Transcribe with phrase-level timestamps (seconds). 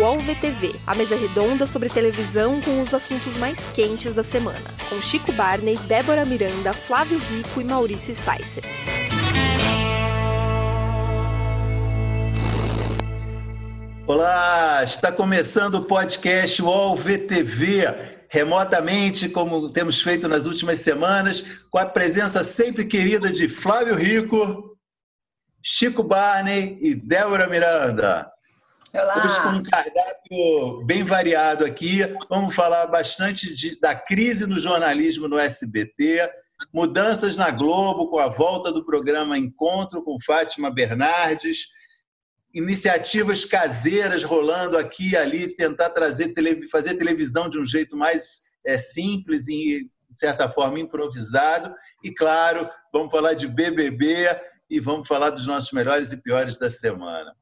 [0.00, 4.98] UOL VTV, a mesa redonda sobre televisão com os assuntos mais quentes da semana, com
[4.98, 8.64] Chico Barney, Débora Miranda, Flávio Rico e Maurício Sticer.
[14.06, 21.76] Olá, está começando o podcast UOL VTV, remotamente, como temos feito nas últimas semanas, com
[21.76, 24.78] a presença sempre querida de Flávio Rico,
[25.62, 28.26] Chico Barney e Débora Miranda.
[28.92, 29.24] Olá.
[29.24, 35.28] Hoje com um cardápio bem variado aqui, vamos falar bastante de, da crise no jornalismo
[35.28, 36.28] no SBT,
[36.72, 41.68] mudanças na Globo com a volta do programa Encontro com Fátima Bernardes,
[42.52, 46.34] iniciativas caseiras rolando aqui e ali, tentar trazer
[46.68, 51.72] fazer televisão de um jeito mais é, simples e, de certa forma, improvisado.
[52.02, 54.26] E, claro, vamos falar de BBB
[54.68, 57.32] e vamos falar dos nossos melhores e piores da semana.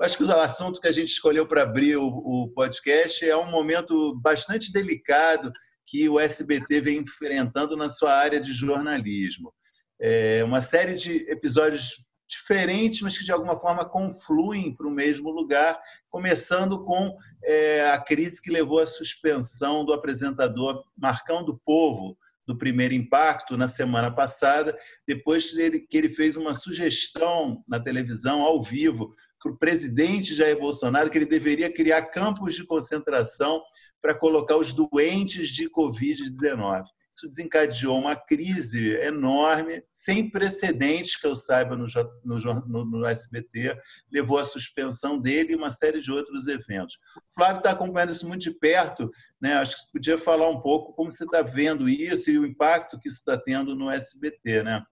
[0.00, 3.50] Acho que o assunto que a gente escolheu para abrir o, o podcast é um
[3.50, 5.52] momento bastante delicado
[5.86, 9.52] que o SBT vem enfrentando na sua área de jornalismo.
[10.00, 15.30] É uma série de episódios diferentes, mas que de alguma forma confluem para o mesmo
[15.30, 22.18] lugar, começando com é, a crise que levou à suspensão do apresentador Marcão do Povo,
[22.46, 28.62] do primeiro impacto na semana passada, depois que ele fez uma sugestão na televisão ao
[28.62, 33.62] vivo para o presidente Jair Bolsonaro que ele deveria criar campos de concentração
[34.00, 36.84] para colocar os doentes de Covid-19.
[37.12, 41.86] Isso desencadeou uma crise enorme, sem precedentes, que eu saiba, no,
[42.24, 43.78] no, no SBT,
[44.10, 46.96] levou à suspensão dele e uma série de outros eventos.
[47.16, 49.08] O Flávio está acompanhando isso muito de perto,
[49.40, 49.54] né?
[49.54, 53.08] acho que podia falar um pouco como você está vendo isso e o impacto que
[53.08, 54.64] isso está tendo no SBT.
[54.64, 54.82] Né?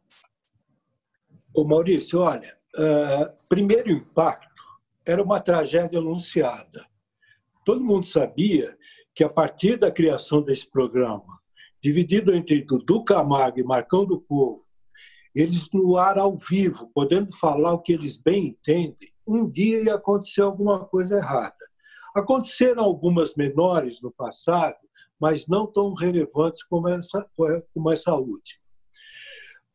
[1.52, 4.62] Ô Maurício, olha, uh, primeiro impacto
[5.04, 6.86] era uma tragédia anunciada.
[7.64, 8.76] Todo mundo sabia
[9.14, 11.40] que a partir da criação desse programa
[11.82, 14.64] dividido entre Dudu Camargo e Marcão do Povo,
[15.34, 19.94] eles no ar ao vivo, podendo falar o que eles bem entendem, um dia ia
[19.94, 21.56] acontecer alguma coisa errada.
[22.14, 24.76] Aconteceram algumas menores no passado,
[25.18, 27.26] mas não tão relevantes como essa,
[27.72, 28.62] como essa última.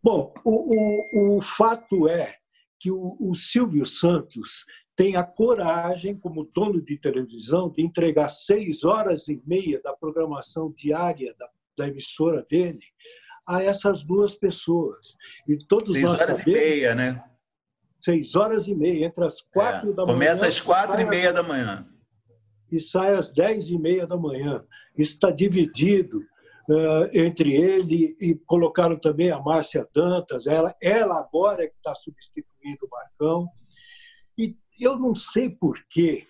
[0.01, 2.37] Bom, o, o, o fato é
[2.79, 4.65] que o, o Silvio Santos
[4.95, 10.73] tem a coragem, como dono de televisão, de entregar seis horas e meia da programação
[10.75, 12.83] diária da da emissora dele
[13.47, 15.15] a essas duas pessoas.
[15.47, 17.23] E todos Seis nós horas sabemos, e meia, né?
[18.01, 20.13] Seis horas e meia, entre as quatro é, da manhã.
[20.13, 21.87] Começa às quatro e meia da manhã.
[22.69, 24.65] E sai às dez e meia da manhã.
[24.97, 26.19] Isso está dividido
[27.13, 30.47] entre ele e colocaram também a Márcia Dantas.
[30.47, 33.47] Ela, ela agora é que está substituindo o Marcão.
[34.37, 36.27] E eu não sei por quê,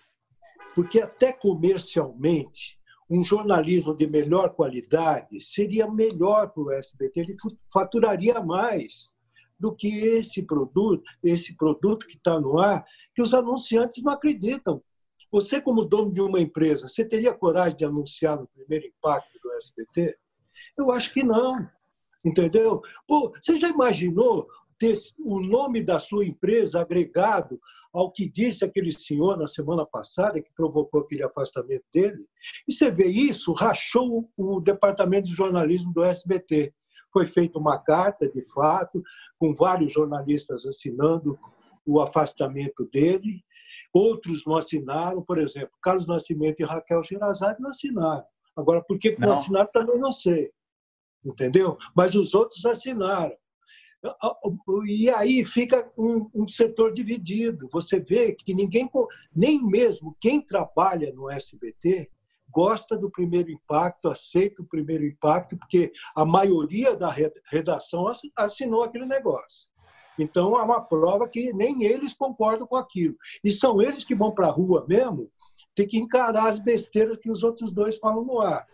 [0.74, 2.78] porque até comercialmente
[3.10, 7.36] um jornalismo de melhor qualidade seria melhor para o SBT, ele
[7.72, 9.10] faturaria mais
[9.58, 12.84] do que esse produto, esse produto que está no ar,
[13.14, 14.82] que os anunciantes não acreditam.
[15.32, 19.52] Você, como dono de uma empresa, você teria coragem de anunciar no primeiro impacto do
[19.54, 20.16] SBT?
[20.76, 21.68] Eu acho que não.
[22.24, 22.82] Entendeu?
[23.06, 24.46] Pô, você já imaginou
[24.78, 27.60] ter o nome da sua empresa agregado
[27.92, 32.24] ao que disse aquele senhor na semana passada, que provocou aquele afastamento dele.
[32.66, 36.72] E você vê isso, rachou o departamento de jornalismo do SBT.
[37.12, 39.02] Foi feita uma carta, de fato,
[39.38, 41.38] com vários jornalistas assinando
[41.84, 43.42] o afastamento dele.
[43.92, 48.24] Outros não assinaram, por exemplo, Carlos Nascimento e Raquel Gerazade não assinaram.
[48.58, 50.50] Agora, por que não, não assinaram, também não sei.
[51.24, 51.78] Entendeu?
[51.94, 53.36] Mas os outros assinaram.
[54.88, 57.68] E aí fica um, um, setor dividido.
[57.72, 58.90] Você vê que ninguém,
[59.34, 62.10] nem mesmo quem trabalha no SBT,
[62.50, 67.14] gosta do primeiro impacto, aceita o primeiro impacto, porque a maioria da
[67.50, 69.68] redação assinou aquele negócio.
[70.18, 73.16] Então, é uma prova que nem eles concordam com aquilo.
[73.44, 75.30] E são eles que vão para a rua mesmo,
[75.78, 78.66] tem que encarar as besteiras que os outros dois falam no ar.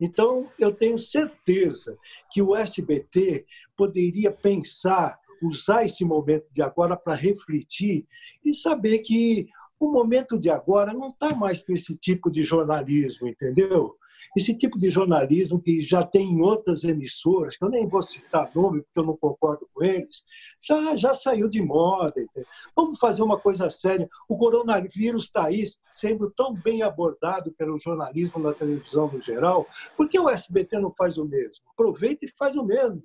[0.00, 1.96] Então, eu tenho certeza
[2.32, 3.46] que o SBT
[3.76, 8.08] poderia pensar, usar esse momento de agora para refletir
[8.44, 9.46] e saber que
[9.78, 13.96] o momento de agora não está mais para esse tipo de jornalismo, entendeu?
[14.36, 18.50] Esse tipo de jornalismo que já tem em outras emissoras, que eu nem vou citar
[18.54, 20.22] nome porque eu não concordo com eles,
[20.60, 22.20] já, já saiu de moda.
[22.20, 22.48] Entendeu?
[22.74, 24.08] Vamos fazer uma coisa séria.
[24.28, 29.66] O coronavírus está aí sendo tão bem abordado pelo jornalismo na televisão no geral,
[29.96, 31.64] por que o SBT não faz o mesmo?
[31.72, 33.02] Aproveita e faz o mesmo.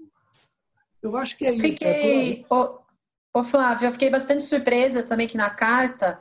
[1.01, 1.65] Eu acho que é isso.
[1.65, 2.79] Fiquei, ô,
[3.33, 6.19] ô Flávio, eu fiquei bastante surpresa também que na carta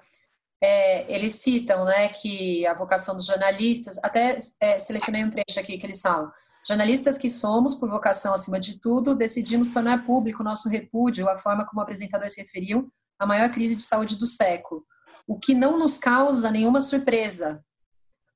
[0.62, 5.78] é, eles citam né, que a vocação dos jornalistas, até é, selecionei um trecho aqui
[5.78, 6.30] que eles falam.
[6.66, 11.64] Jornalistas que somos, por vocação acima de tudo, decidimos tornar público nosso repúdio à forma
[11.64, 14.84] como o apresentador se referiu à maior crise de saúde do século,
[15.26, 17.62] o que não nos causa nenhuma surpresa.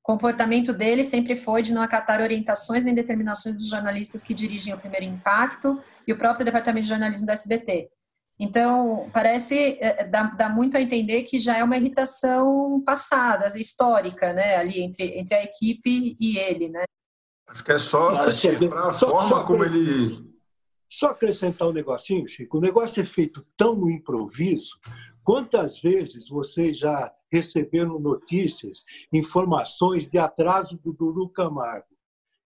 [0.03, 4.73] O comportamento dele sempre foi de não acatar orientações nem determinações dos jornalistas que dirigem
[4.73, 7.91] o primeiro impacto e o próprio departamento de jornalismo do SBT.
[8.43, 14.33] Então, parece, é, dá, dá, muito a entender que já é uma irritação passada, histórica,
[14.33, 16.85] né, ali entre, entre a equipe e ele, né?
[17.47, 20.31] Acho que é só para a forma só, como ele...
[20.89, 22.57] Só acrescentar um negocinho, Chico.
[22.57, 24.79] O negócio é feito tão no improviso.
[25.23, 31.90] Quantas vezes vocês já receberam notícias, informações de atraso do Duru Camargo?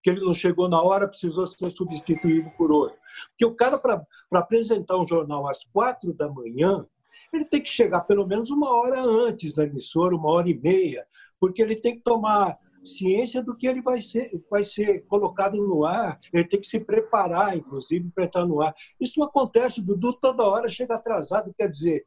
[0.05, 2.95] Que ele não chegou na hora, precisou ser substituído por outro.
[3.31, 4.05] Porque o cara, para
[4.35, 6.87] apresentar um jornal às quatro da manhã,
[7.33, 11.07] ele tem que chegar pelo menos uma hora antes na emissora, uma hora e meia,
[11.41, 15.87] porque ele tem que tomar ciência do que ele vai ser, vai ser colocado no
[15.87, 18.75] ar, ele tem que se preparar, inclusive, para estar no ar.
[19.01, 22.05] Isso não acontece, o Dudu toda hora chega atrasado, quer dizer,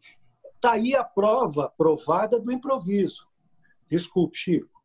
[0.53, 3.27] está aí a prova provada do improviso.
[3.89, 4.83] Desculpe, Chico.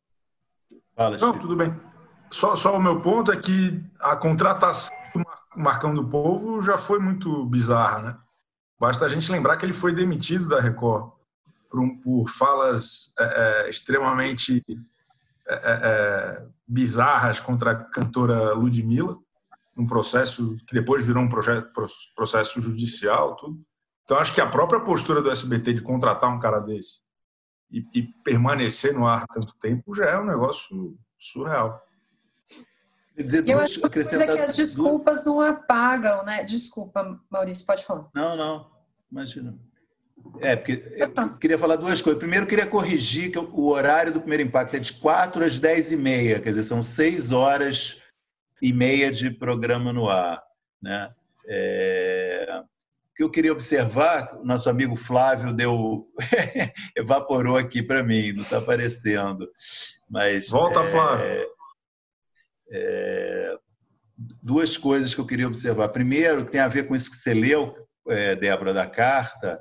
[0.97, 1.27] Fala, Chico.
[1.27, 1.92] Não, tudo bem.
[2.33, 5.23] Só, só o meu ponto é que a contratação do
[5.55, 8.19] Marcão do Povo já foi muito bizarra, né?
[8.81, 11.13] Basta a gente lembrar que ele foi demitido da Record
[11.71, 13.25] por, um, por falas é,
[13.67, 14.65] é, extremamente
[15.47, 19.19] é, é, é bizarras contra a cantora Ludmilla,
[19.77, 21.71] um processo que depois virou um projeto,
[22.17, 23.61] processo judicial, tudo.
[24.05, 27.03] Então acho que a própria postura do SBT de contratar um cara desse
[27.71, 31.81] e, e permanecer no ar tanto tempo já é um negócio surreal.
[33.23, 33.99] Dizer, eu acho que que
[34.41, 36.45] as desculpas não apagam, né?
[36.45, 38.09] Desculpa, Maurício, pode falar.
[38.15, 38.71] Não, não,
[39.11, 39.59] imagina.
[40.41, 41.29] É, porque eu tá.
[41.29, 42.19] queria falar duas coisas.
[42.19, 45.93] Primeiro, eu queria corrigir que o horário do primeiro impacto é de 4 às 10
[45.93, 48.01] e meia, quer dizer, são 6 horas
[48.63, 50.43] e meia de programa no ar.
[50.81, 51.11] Né?
[51.47, 52.63] É...
[53.11, 56.07] O que eu queria observar, o nosso amigo Flávio deu
[56.97, 59.49] evaporou aqui para mim, não está aparecendo.
[60.09, 60.91] Mas, Volta, é...
[60.91, 61.47] Flávio.
[62.73, 63.57] É,
[64.43, 65.89] duas coisas que eu queria observar.
[65.89, 67.75] Primeiro, tem a ver com isso que você leu,
[68.09, 69.61] é, Débora, da carta,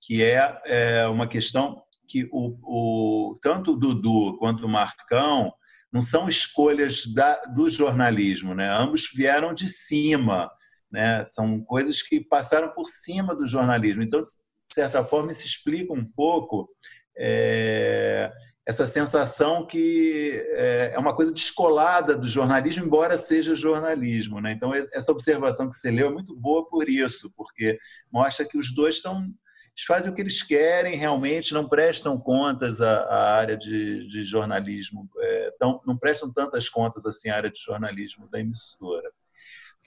[0.00, 5.52] que é, é uma questão que o, o, tanto o Dudu quanto o Marcão
[5.92, 8.70] não são escolhas da, do jornalismo, né?
[8.70, 10.50] ambos vieram de cima,
[10.90, 11.24] né?
[11.26, 14.02] são coisas que passaram por cima do jornalismo.
[14.02, 14.28] Então, de
[14.66, 16.68] certa forma, isso explica um pouco
[17.16, 18.32] é,
[18.66, 24.40] essa sensação que é, é uma coisa descolada do jornalismo, embora seja jornalismo.
[24.40, 24.52] Né?
[24.52, 27.78] Então, essa observação que você leu é muito boa por isso, porque
[28.10, 29.26] mostra que os dois estão
[29.74, 34.22] eles fazem o que eles querem realmente, não prestam contas à, à área de, de
[34.22, 39.10] jornalismo, é, tão, não prestam tantas contas assim à área de jornalismo da emissora.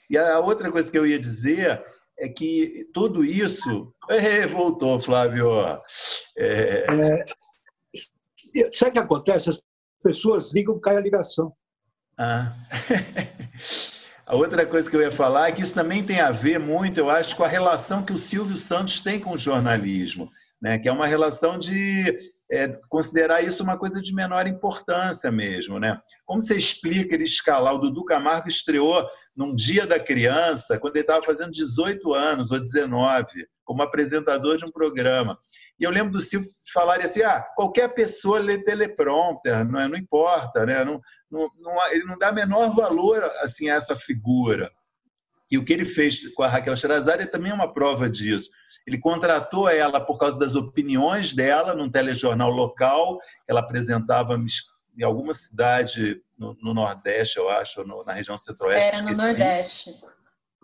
[0.09, 1.83] E a outra coisa que eu ia dizer
[2.17, 3.93] é que tudo isso.
[4.51, 5.49] voltou, Flávio.
[6.35, 7.25] É, é,
[8.71, 9.49] Sabe o que acontece?
[9.49, 9.61] As
[10.03, 11.53] pessoas ligam, cai a ligação.
[12.17, 12.53] Ah.
[14.27, 16.97] A outra coisa que eu ia falar é que isso também tem a ver muito,
[16.99, 20.27] eu acho, com a relação que o Silvio Santos tem com o jornalismo,
[20.59, 20.79] né?
[20.79, 22.17] que é uma relação de
[22.51, 25.79] é, considerar isso uma coisa de menor importância mesmo.
[25.79, 25.99] Né?
[26.25, 27.75] Como você explica ele escalar?
[27.75, 29.07] O Dudu Camargo estreou
[29.37, 33.25] num dia da criança, quando ele estava fazendo 18 anos ou 19,
[33.63, 35.37] como apresentador de um programa.
[35.79, 39.97] E eu lembro do Silvio falar assim: ah, qualquer pessoa lê teleprompter, não, é, não
[39.97, 40.83] importa, né?
[40.83, 44.71] Não, não, não, ele não dá menor valor assim, a essa figura.
[45.51, 48.49] E o que ele fez com a Raquel Sherazade é também uma prova disso.
[48.87, 53.19] Ele contratou ela por causa das opiniões dela num telejornal local.
[53.47, 54.35] Ela apresentava
[54.97, 58.97] em alguma cidade no, no Nordeste, eu acho, no, na região Centro-Oeste.
[58.97, 59.91] Era no Nordeste.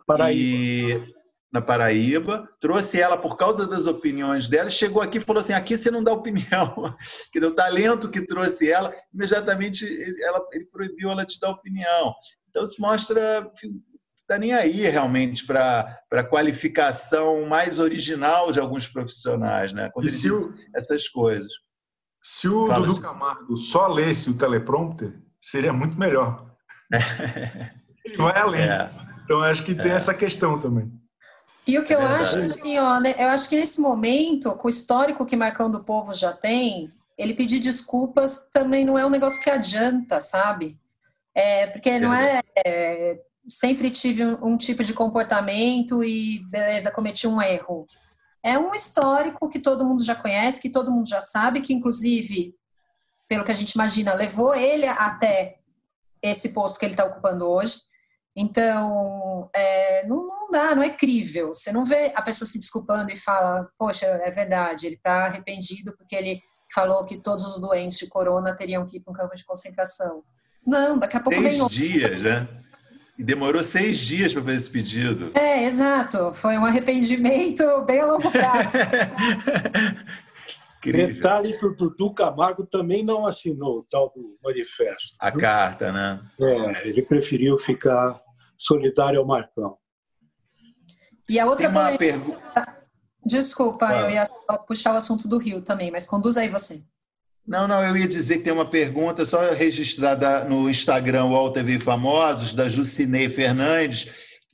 [0.08, 0.40] Paraíba.
[0.40, 1.21] E
[1.52, 5.78] na Paraíba, trouxe ela por causa das opiniões dela, chegou aqui e falou assim: aqui
[5.78, 6.96] você não dá opinião,
[7.32, 12.14] que o talento que trouxe ela, imediatamente ele, ela, ele proibiu ela de dar opinião.
[12.50, 13.50] Então isso mostra
[14.32, 19.90] está nem aí realmente para a qualificação mais original de alguns profissionais, né?
[19.94, 21.52] Quando e ele diz o, essas coisas.
[22.24, 26.50] Se o Fala, Dudu Camargo só lesse o teleprompter, seria muito melhor.
[28.06, 28.62] ele vai além.
[28.62, 28.90] É.
[29.26, 29.96] Então acho que tem é.
[29.96, 30.90] essa questão também.
[31.68, 34.68] E o que é eu acho, assim, ó, né, eu acho que nesse momento, com
[34.68, 39.10] o histórico que Marcão do Povo já tem, ele pedir desculpas também não é um
[39.10, 40.78] negócio que adianta, sabe?
[41.36, 47.28] É, porque não é, é sempre tive um, um, tipo de comportamento e beleza, cometi
[47.28, 47.86] um erro.
[48.44, 52.56] é um histórico que todo mundo já conhece, que todo mundo já sabe, que inclusive,
[53.28, 55.60] pelo que a gente imagina, levou ele até
[56.22, 57.78] esse posto que ele está ocupando hoje.
[58.36, 61.50] Então, é, não, não, dá, não é crível.
[61.50, 65.94] Você não vê a pessoa se desculpando e fala, poxa, é verdade, ele está arrependido
[65.98, 66.42] porque ele
[66.74, 70.24] falou que todos os doentes de corona teriam que ir para um campo de concentração.
[70.66, 72.48] Não, daqui a pouco Seis vem dias, né?
[73.18, 75.32] E demorou seis dias para fazer esse pedido.
[75.36, 76.34] É, exato.
[76.34, 78.72] Foi um arrependimento bem a longo prazo.
[80.84, 85.16] Detalhe que o Dudu Camargo também não assinou o tal do manifesto.
[85.20, 85.40] A viu?
[85.40, 86.20] carta, né?
[86.40, 88.20] É, ele preferiu ficar
[88.62, 89.78] solidário ao Marcão.
[91.28, 92.78] E a outra pergunta.
[93.26, 94.24] Desculpa, eu ia
[94.68, 96.84] puxar o assunto do Rio também, mas conduz aí você.
[97.48, 101.80] Não, não, eu ia dizer que tem uma pergunta só registrada no Instagram UOL TV
[101.80, 104.08] Famosos, da Jucinei Fernandes,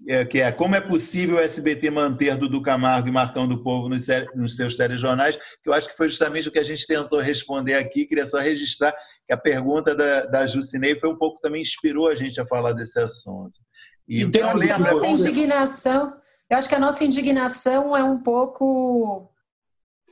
[0.07, 3.89] é, que é como é possível o SBT manter Dudu Camargo e Marcão do Povo
[3.89, 7.19] nos, nos seus telejornais, que eu acho que foi justamente o que a gente tentou
[7.19, 8.95] responder aqui, queria só registrar
[9.25, 12.73] que a pergunta da, da Jucinei foi um pouco, também inspirou a gente a falar
[12.73, 13.66] desse assunto.
[14.07, 16.17] E então, lembra, a nossa indignação,
[16.49, 19.29] eu acho que a nossa indignação é um pouco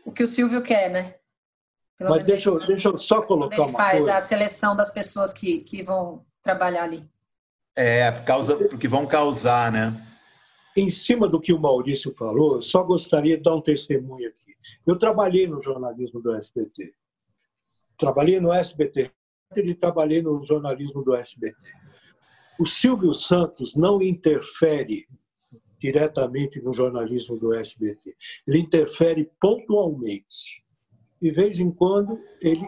[0.05, 1.15] o que o Silvio quer, né?
[1.97, 4.17] Pelo Mas deixa eu, deixa eu só colocar ele faz coisa.
[4.17, 7.09] a seleção das pessoas que, que vão trabalhar ali.
[7.75, 9.93] É, causa, porque vão causar, né?
[10.75, 14.55] Em cima do que o Maurício falou, só gostaria de dar um testemunho aqui.
[14.85, 16.93] Eu trabalhei no jornalismo do SBT.
[17.97, 19.09] Trabalhei no SBT
[19.55, 21.55] e trabalhei no jornalismo do SBT.
[22.59, 25.05] O Silvio Santos não interfere
[25.79, 28.15] diretamente no jornalismo do SBT.
[28.47, 30.63] Ele interfere pontualmente
[31.21, 32.65] de vez em quando ele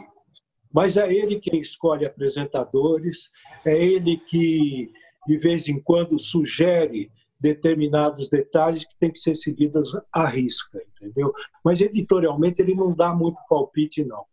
[0.74, 3.32] mas é ele quem escolhe apresentadores,
[3.66, 4.92] é ele que
[5.26, 11.34] de vez em quando sugere determinados detalhes que têm que ser seguidos à risca, entendeu?
[11.64, 14.26] Mas editorialmente ele não dá muito palpite não.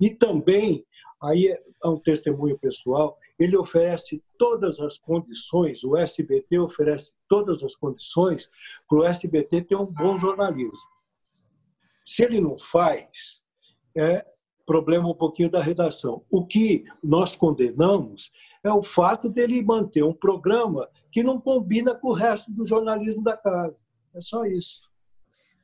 [0.00, 0.84] E também
[1.22, 7.76] aí é um testemunho pessoal, ele oferece todas as condições, o SBT oferece todas as
[7.76, 8.50] condições
[8.88, 10.90] para o SBT ter um bom jornalismo.
[12.04, 13.40] Se ele não faz,
[13.96, 14.26] é
[14.66, 16.24] problema um pouquinho da redação.
[16.30, 18.30] O que nós condenamos
[18.64, 23.22] é o fato dele manter um programa que não combina com o resto do jornalismo
[23.22, 23.76] da casa.
[24.14, 24.80] É só isso.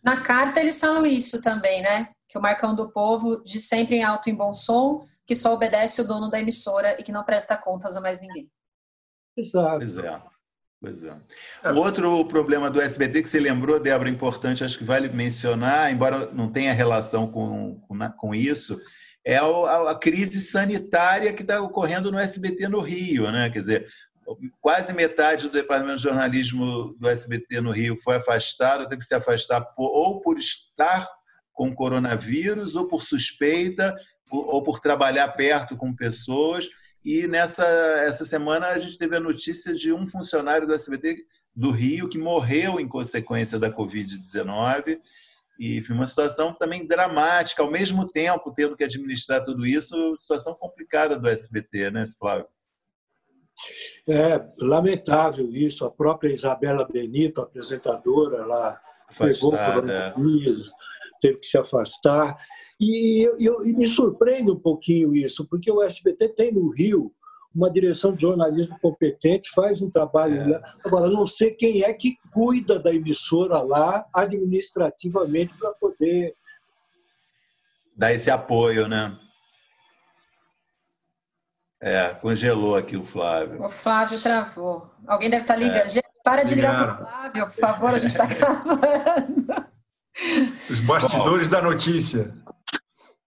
[0.02, 2.10] Na carta eles falam isso também, né?
[2.28, 6.00] Que o Marcão do Povo diz sempre em alto e bom som que só obedece
[6.00, 8.50] o dono da emissora e que não presta contas a mais ninguém.
[9.36, 9.78] Exato.
[9.78, 10.22] Pois é.
[10.80, 11.16] Pois é.
[11.72, 16.30] O outro problema do SBT que você lembrou, Débora, importante, acho que vale mencionar, embora
[16.32, 18.78] não tenha relação com, com, com isso,
[19.24, 23.30] é a, a, crise sanitária que está ocorrendo no SBT no Rio.
[23.32, 23.48] Né?
[23.48, 23.88] Quer dizer,
[24.60, 29.14] quase metade do departamento de jornalismo do SBT no Rio foi afastado, teve que se
[29.14, 31.08] afastar por, ou por estar
[31.54, 33.94] com coronavírus, ou por suspeita,
[34.30, 36.68] ou por trabalhar perto com pessoas.
[37.04, 41.70] E nessa essa semana a gente teve a notícia de um funcionário do SBT do
[41.70, 44.98] Rio que morreu em consequência da Covid-19.
[45.58, 50.54] E foi uma situação também dramática, ao mesmo tempo tendo que administrar tudo isso, situação
[50.54, 52.46] complicada do SBT, né, Flávio?
[54.08, 55.84] É lamentável isso.
[55.84, 58.80] A própria Isabela Benito, apresentadora, lá
[59.16, 60.93] pegou coronavírus, é.
[61.24, 62.36] Teve que se afastar.
[62.78, 67.10] E, eu, e me surpreende um pouquinho isso, porque o SBT tem no Rio
[67.54, 70.46] uma direção de jornalismo competente, faz um trabalho é.
[70.48, 70.62] lá.
[70.84, 76.34] Agora, não sei quem é que cuida da emissora lá administrativamente para poder.
[77.96, 79.16] Dar esse apoio, né?
[81.80, 83.62] É, congelou aqui o Flávio.
[83.62, 84.90] O Flávio travou.
[85.06, 85.86] Alguém deve estar ligando.
[85.86, 85.88] É.
[85.88, 89.33] Gente, para de ligar para o Flávio, por favor, a gente está gravando.
[90.70, 92.26] Os bastidores Bom, da notícia.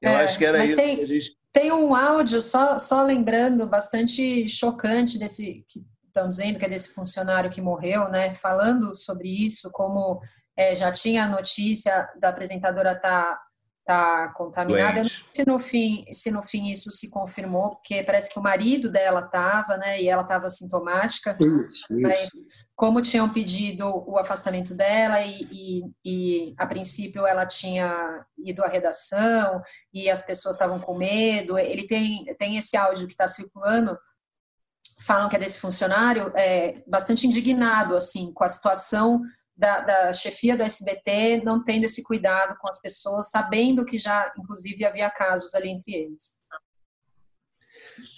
[0.01, 1.37] Eu é, acho que era isso tem, que a gente.
[1.51, 5.65] Tem um áudio, só, só lembrando, bastante chocante desse.
[5.67, 8.33] que estão dizendo que é desse funcionário que morreu, né?
[8.33, 10.21] Falando sobre isso, como
[10.55, 13.39] é, já tinha a notícia da apresentadora estar tá
[13.87, 14.99] está contaminada.
[14.99, 18.37] Eu não sei se no, fim, se no fim isso se confirmou, porque parece que
[18.37, 20.01] o marido dela estava, né?
[20.01, 21.37] E ela estava sintomática.
[21.39, 22.45] Isso, mas isso.
[22.75, 28.67] como tinham pedido o afastamento dela e, e, e, a princípio ela tinha ido à
[28.67, 29.61] redação
[29.93, 31.57] e as pessoas estavam com medo.
[31.57, 33.97] Ele tem, tem esse áudio que está circulando
[34.99, 39.21] falam que é desse funcionário é, bastante indignado assim com a situação
[39.57, 44.31] da, da, chefia do SBT não tendo esse cuidado com as pessoas, sabendo que já,
[44.37, 46.41] inclusive, havia casos ali entre eles.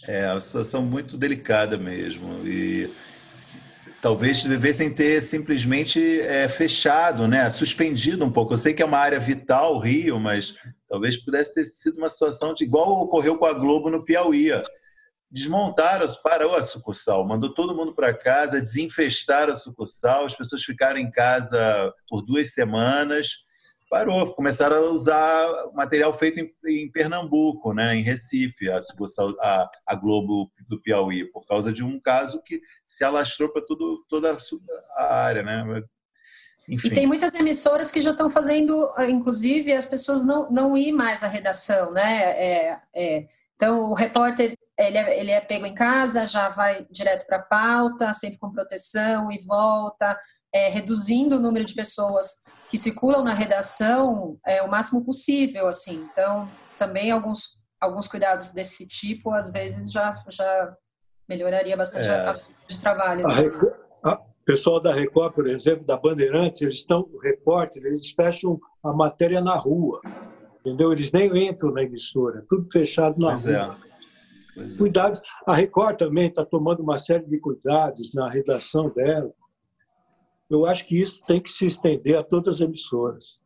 [0.07, 2.45] É uma situação muito delicada mesmo.
[2.45, 2.91] E
[4.01, 7.49] talvez devessem ter simplesmente é, fechado, né?
[7.49, 8.53] suspendido um pouco.
[8.53, 10.55] Eu sei que é uma área vital, Rio, mas
[10.89, 14.51] talvez pudesse ter sido uma situação de igual ocorreu com a Globo no Piauí.
[15.31, 20.99] Desmontaram, parou a sucursal, mandou todo mundo para casa, desinfestaram a sucursal, as pessoas ficaram
[20.99, 23.47] em casa por duas semanas
[23.89, 28.79] parou, começaram a usar material feito em, em Pernambuco, né, em Recife, a,
[29.41, 33.63] a, a, Globo do Piauí, por causa de um caso que se alastrou para
[34.07, 34.37] toda
[34.95, 35.41] a área.
[35.41, 35.83] Né?
[36.67, 36.87] Enfim.
[36.87, 41.23] E tem muitas emissoras que já estão fazendo, inclusive, as pessoas não, não ir mais
[41.23, 41.91] à redação.
[41.91, 42.21] Né?
[42.21, 44.55] É, é, então, o repórter
[44.87, 48.51] ele é, ele é pego em casa, já vai direto para a pauta, sempre com
[48.51, 50.17] proteção e volta,
[50.53, 56.07] é, reduzindo o número de pessoas que circulam na redação é, o máximo possível, assim.
[56.11, 60.73] Então, também alguns, alguns cuidados desse tipo, às vezes, já, já
[61.27, 62.13] melhoraria bastante é.
[62.13, 63.27] a de trabalho.
[63.27, 68.93] A, a pessoal da Record, por exemplo, da Bandeirantes, eles estão, repórter, eles fecham a
[68.93, 69.99] matéria na rua,
[70.61, 70.93] entendeu?
[70.93, 73.77] Eles nem entram na emissora, tudo fechado na pois rua.
[73.85, 73.88] É.
[74.77, 75.21] Cuidados.
[75.45, 79.33] A Record também está tomando uma série de cuidados na redação dela
[80.49, 83.39] eu acho que isso tem que se estender a todas as emissoras.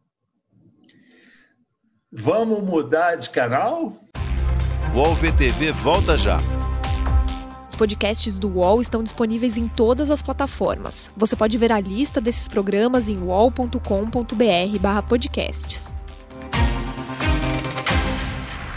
[2.11, 3.93] Vamos mudar de canal?
[4.93, 6.37] O UOL VTV volta já.
[7.69, 11.11] Os podcasts do UOL estão disponíveis em todas as plataformas.
[11.17, 15.92] Você pode ver a lista desses programas em uol.com.br/podcasts.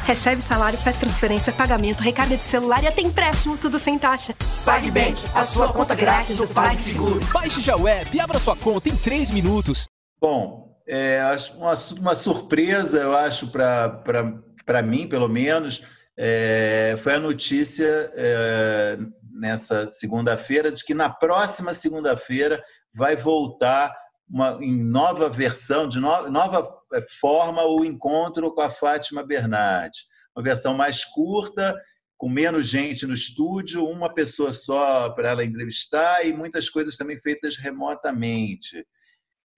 [0.07, 4.37] Recebe salário, faz transferência, pagamento, recarga de celular e até empréstimo, tudo sem taxa.
[4.65, 7.19] PagBank, a sua conta grátis do PagSeguro.
[7.33, 9.89] Baixe já o app e abra sua conta em 3 minutos.
[10.21, 11.21] Bom, é
[11.57, 15.83] uma, uma surpresa, eu acho, para mim, pelo menos,
[16.17, 18.99] é, foi a notícia é,
[19.33, 22.63] nessa segunda-feira de que na próxima segunda-feira
[22.95, 23.93] vai voltar
[24.31, 26.76] uma, em nova versão, de no, nova
[27.21, 30.07] forma, o encontro com a Fátima Bernardes.
[30.37, 31.75] Uma versão mais curta,
[32.17, 37.19] com menos gente no estúdio, uma pessoa só para ela entrevistar e muitas coisas também
[37.19, 38.87] feitas remotamente.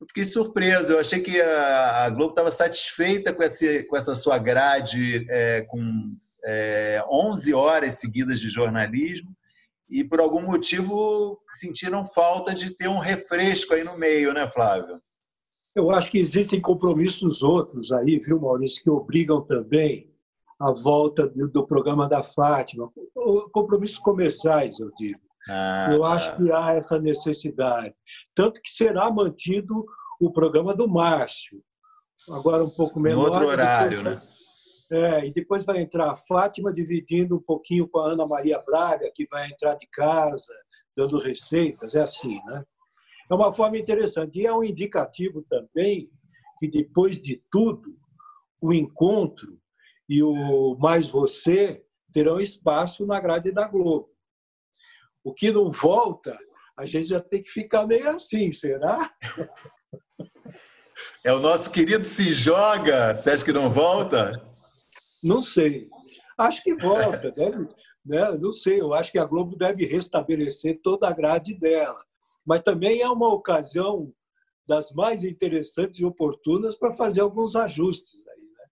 [0.00, 4.38] Eu fiquei surpreso, eu achei que a, Globo estava satisfeita com, esse, com essa sua
[4.38, 6.14] grade é, com
[6.44, 9.36] é, 11 horas seguidas de jornalismo
[9.90, 15.00] e por algum motivo sentiram falta de ter um refresco aí no meio, né, Flávio?
[15.78, 20.12] Eu acho que existem compromissos outros aí, viu, Maurício, que obrigam também
[20.60, 22.90] a volta do, programa da Fátima.
[23.52, 25.20] Compromissos comerciais, eu digo.
[25.48, 27.94] Ah, eu acho que há essa necessidade.
[28.34, 29.86] Tanto que será mantido
[30.20, 31.62] o programa do Márcio.
[32.28, 33.28] Agora um pouco menor.
[33.28, 34.22] No outro horário, depois, né?
[34.90, 39.08] É, e depois vai entrar a Fátima dividindo um pouquinho com a Ana Maria Braga,
[39.14, 40.52] que vai entrar de casa,
[40.96, 42.64] dando receitas, é assim, né?
[43.30, 44.38] É uma forma interessante.
[44.38, 46.10] E é um indicativo também
[46.58, 47.96] que, depois de tudo,
[48.62, 49.58] o encontro
[50.08, 54.10] e o Mais Você terão espaço na grade da Globo.
[55.22, 56.36] O que não volta,
[56.76, 59.10] a gente já tem que ficar meio assim, será?
[61.24, 63.16] É o nosso querido Se Joga.
[63.16, 64.44] Você acha que não volta?
[65.22, 65.88] Não sei.
[66.36, 67.68] Acho que volta, deve,
[68.04, 68.32] né?
[68.38, 68.80] não sei.
[68.80, 72.04] Eu acho que a Globo deve restabelecer toda a grade dela.
[72.48, 74.10] Mas também é uma ocasião
[74.66, 78.64] das mais interessantes e oportunas para fazer alguns ajustes aí, né?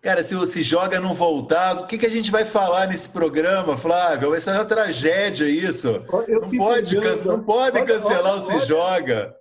[0.00, 3.08] Cara, se o Se Joga não voltar, o que, que a gente vai falar nesse
[3.08, 4.30] programa, Flávio?
[4.30, 5.88] Vai ser uma tragédia isso.
[5.88, 6.94] Eu não pode,
[7.26, 9.36] não pode olha, cancelar olha, o Se olha, Joga.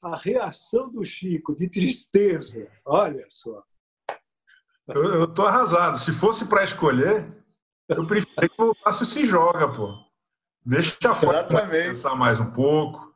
[0.00, 3.62] A reação do Chico de tristeza, olha só.
[4.88, 5.98] Eu, estou arrasado.
[5.98, 7.30] Se fosse para escolher,
[7.86, 9.94] eu preferia que voltasse o Se Joga, pô.
[10.64, 13.09] Deixa a foto pensar mais um pouco.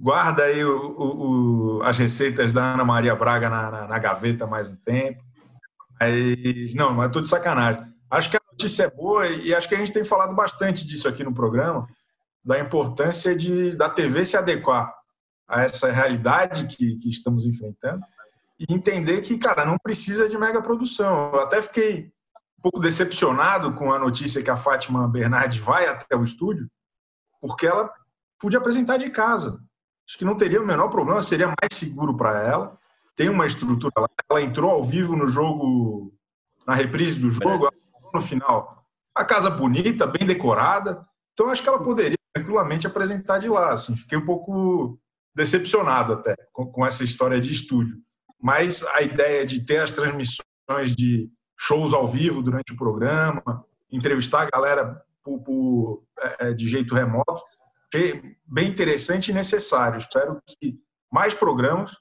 [0.00, 4.46] Guarda aí o, o, o, as receitas da Ana Maria Braga na, na, na, gaveta
[4.46, 5.22] mais um tempo.
[6.00, 7.84] Mas, não, mas tô de sacanagem.
[8.10, 11.06] Acho que a notícia é boa e acho que a gente tem falado bastante disso
[11.06, 11.86] aqui no programa,
[12.42, 14.90] da importância de, da TV se adequar
[15.46, 18.02] a essa realidade que, que estamos enfrentando
[18.58, 21.30] e entender que, cara, não precisa de mega produção.
[21.34, 22.06] Eu até fiquei
[22.58, 26.70] um pouco decepcionado com a notícia que a Fátima Bernardes vai até o estúdio,
[27.38, 27.92] porque ela
[28.38, 29.62] podia apresentar de casa.
[30.10, 32.76] Acho que não teria o menor problema, seria mais seguro para ela.
[33.14, 34.08] Tem uma estrutura lá.
[34.28, 36.12] Ela entrou ao vivo no jogo,
[36.66, 37.70] na reprise do jogo,
[38.12, 38.84] no final.
[39.14, 41.06] A casa bonita, bem decorada.
[41.32, 43.72] Então acho que ela poderia tranquilamente apresentar de lá.
[43.72, 44.98] Assim, fiquei um pouco
[45.32, 47.96] decepcionado até com, com essa história de estúdio
[48.40, 54.42] mas a ideia de ter as transmissões de shows ao vivo durante o programa, entrevistar
[54.42, 57.40] a galera por, por, é, é, de jeito remoto,
[58.46, 59.98] bem interessante e necessário.
[59.98, 60.78] Espero que
[61.12, 61.92] mais programas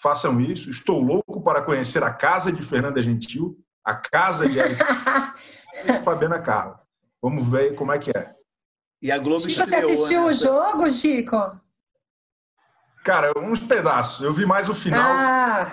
[0.00, 0.70] façam isso.
[0.70, 4.58] Estou louco para conhecer a casa de Fernanda Gentil, a casa de
[6.04, 6.80] Fabiana Carla.
[7.22, 8.34] Vamos ver como é que é.
[9.02, 10.48] E a Globo Chico, você assistiu nessa...
[10.48, 11.36] o jogo, Chico?
[13.04, 14.22] Cara, uns pedaços.
[14.22, 15.00] Eu vi mais o final.
[15.02, 15.70] Ah.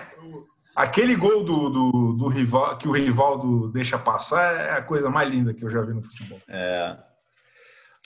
[0.76, 5.28] Aquele gol do, do, do, rival que o Rivaldo deixa passar é a coisa mais
[5.28, 6.40] linda que eu já vi no futebol.
[6.48, 6.96] É.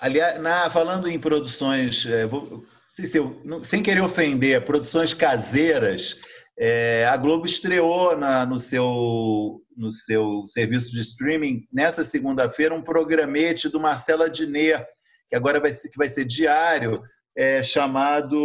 [0.01, 6.19] Aliás, na, falando em produções, é, vou, se eu, sem querer ofender, produções caseiras,
[6.59, 12.83] é, a Globo estreou na, no, seu, no seu serviço de streaming nessa segunda-feira um
[12.83, 14.85] programete do Marcelo Adnet,
[15.29, 17.03] que agora vai ser, que vai ser diário,
[17.37, 18.39] é, chamado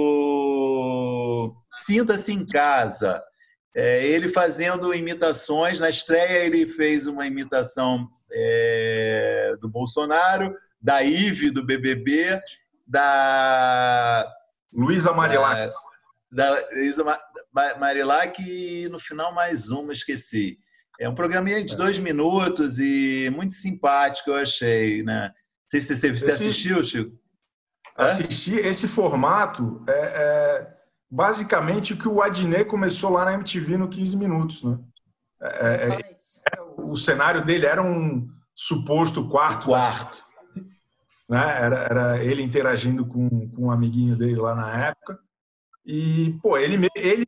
[1.85, 3.23] Sinta-se em Casa.
[3.73, 5.79] É, ele fazendo imitações.
[5.79, 12.39] Na estreia, ele fez uma imitação é, do Bolsonaro, da Ive do BBB,
[12.87, 14.31] da.
[14.73, 15.71] Luísa Marilac.
[16.31, 17.03] Da, da Luísa
[17.79, 20.57] Marilac e no final mais uma, esqueci.
[20.99, 25.03] É um programinha de dois minutos e muito simpático, eu achei.
[25.03, 25.27] Né?
[25.27, 25.33] Não
[25.67, 27.19] sei se você, você assistiu, Chico.
[27.95, 28.55] Assisti.
[28.55, 30.73] Esse formato é, é
[31.09, 34.79] basicamente o que o Adnet começou lá na MTV no 15 Minutos, né?
[35.41, 39.65] É, é, é o cenário dele era um suposto quarto.
[39.65, 40.23] Quarto.
[41.31, 41.61] Né?
[41.61, 45.17] Era, era ele interagindo com, com um amiguinho dele lá na época.
[45.85, 47.25] E, pô, ele, ele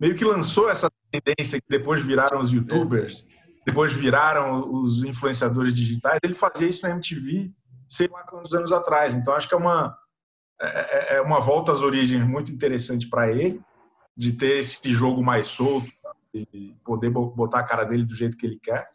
[0.00, 3.28] meio que lançou essa tendência que depois viraram os youtubers,
[3.66, 6.18] depois viraram os influenciadores digitais.
[6.24, 7.52] Ele fazia isso na MTV,
[7.86, 9.14] sei lá quantos anos atrás.
[9.14, 9.94] Então, acho que é uma,
[10.58, 13.60] é, é, é uma volta às origens muito interessante para ele,
[14.16, 15.86] de ter esse jogo mais solto,
[16.32, 18.88] e poder botar a cara dele do jeito que ele quer.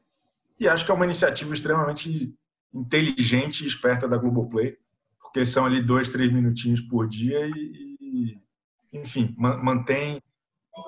[0.60, 2.34] E acho que é uma iniciativa extremamente
[2.74, 4.78] inteligente e esperta da Globoplay,
[5.22, 8.40] porque são ali dois, três minutinhos por dia e,
[8.94, 10.22] enfim, mantém,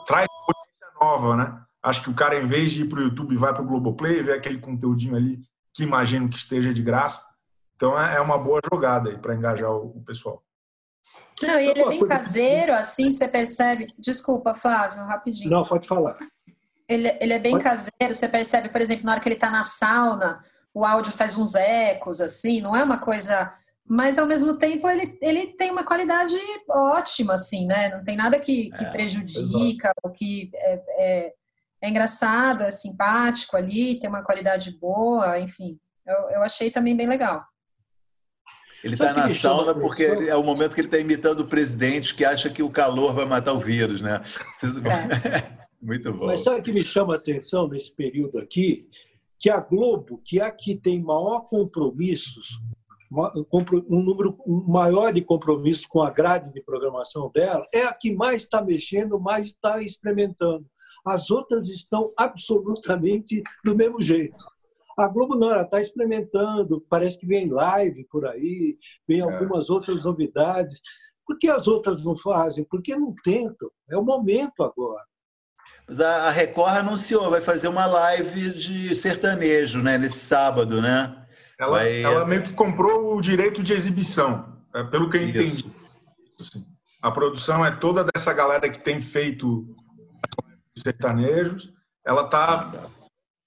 [0.07, 1.61] traz potência nova, né?
[1.83, 4.21] Acho que o cara, em vez de ir para o YouTube, vai para o Globoplay,
[4.21, 5.39] vê aquele conteúdinho ali
[5.73, 7.25] que imagino que esteja de graça.
[7.75, 10.43] Então é, é uma boa jogada aí para engajar o pessoal.
[11.41, 13.87] Não, e ele é bem caseiro, assim, você percebe.
[13.97, 15.49] Desculpa, Flávio, rapidinho.
[15.49, 16.17] Não, pode falar.
[16.87, 17.63] Ele, ele é bem pode...
[17.63, 20.39] caseiro, você percebe, por exemplo, na hora que ele está na sauna,
[20.73, 23.51] o áudio faz uns ecos, assim, não é uma coisa.
[23.85, 26.35] Mas ao mesmo tempo ele, ele tem uma qualidade
[26.69, 27.89] ótima, assim, né?
[27.89, 31.33] Não tem nada que, que é, prejudica, ou que é, é,
[31.81, 35.77] é, engraçado, é simpático ali, tem uma qualidade boa, enfim.
[36.05, 37.43] Eu, eu achei também bem legal.
[38.83, 42.25] Ele está na sauna porque é o momento que ele está imitando o presidente que
[42.25, 44.21] acha que o calor vai matar o vírus, né?
[44.23, 45.61] É.
[45.81, 46.27] Muito bom.
[46.27, 48.87] Mas sabe o que me chama a atenção nesse período aqui?
[49.41, 52.59] Que a Globo, que é a que tem maior compromissos,
[53.11, 58.43] um número maior de compromissos com a grade de programação dela, é a que mais
[58.43, 60.65] está mexendo, mais está experimentando.
[61.05, 64.45] As outras estão absolutamente do mesmo jeito.
[64.97, 68.77] A Globo não, ela está experimentando, parece que vem live por aí,
[69.07, 69.23] vem é.
[69.23, 69.73] algumas é.
[69.73, 70.81] outras novidades.
[71.25, 72.63] Por que as outras não fazem?
[72.65, 73.69] Porque não tentam.
[73.89, 75.03] É o momento agora.
[75.91, 79.97] Mas a Record anunciou, vai fazer uma live de sertanejo, né?
[79.97, 81.13] Nesse sábado, né?
[81.59, 82.01] Ela, vai...
[82.01, 85.37] ela meio que comprou o direito de exibição, é, pelo que eu Isso.
[85.37, 85.71] entendi.
[86.39, 86.65] Assim,
[87.01, 89.75] a produção é toda dessa galera que tem feito
[90.77, 91.73] sertanejos,
[92.05, 92.89] ela está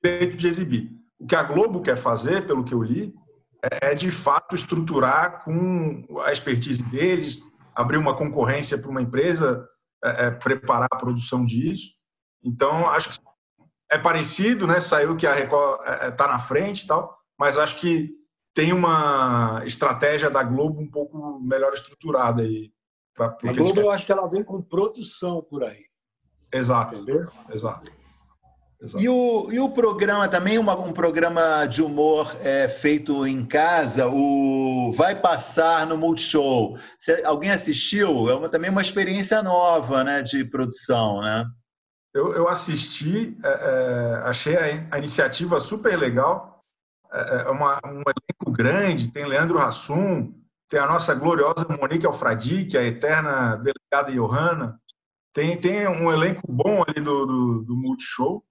[0.04, 0.90] direito de exibir.
[1.18, 3.14] O que a Globo quer fazer, pelo que eu li,
[3.62, 7.40] é, é de fato estruturar com a expertise deles,
[7.74, 9.66] abrir uma concorrência para uma empresa
[10.04, 12.03] é, é, preparar a produção disso.
[12.44, 13.18] Então, acho que
[13.90, 14.80] é parecido, né?
[14.80, 18.10] Saiu que a Record está é, é, na frente e tal, mas acho que
[18.52, 22.70] tem uma estratégia da Globo um pouco melhor estruturada aí.
[23.14, 25.84] Pra, a Globo, eu acho que ela vem com produção por aí.
[26.52, 26.98] Exato.
[26.98, 27.28] Entendeu?
[27.50, 27.90] Exato.
[28.98, 34.06] E o, e o programa também, uma, um programa de humor é, feito em casa,
[34.08, 36.76] o Vai Passar no Multishow.
[36.98, 38.28] Se alguém assistiu?
[38.28, 41.46] É uma, também uma experiência nova né, de produção, né?
[42.14, 46.64] Eu, eu assisti, é, é, achei a, a, iniciativa super legal.
[47.12, 50.32] É, é uma, um elenco grande, tem Leandro Hassum,
[50.68, 54.80] tem a nossa gloriosa Monique Alfradique, a eterna delegada Johanna.
[55.32, 58.44] Tem, tem um elenco bom ali do, do, do Multishow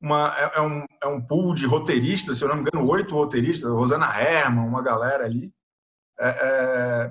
[0.00, 3.14] uma, é, é, um, é um pool de roteiristas, se eu não me engano, oito
[3.14, 5.52] roteiristas, Rosana Herman, uma galera ali.
[6.18, 7.10] É, é,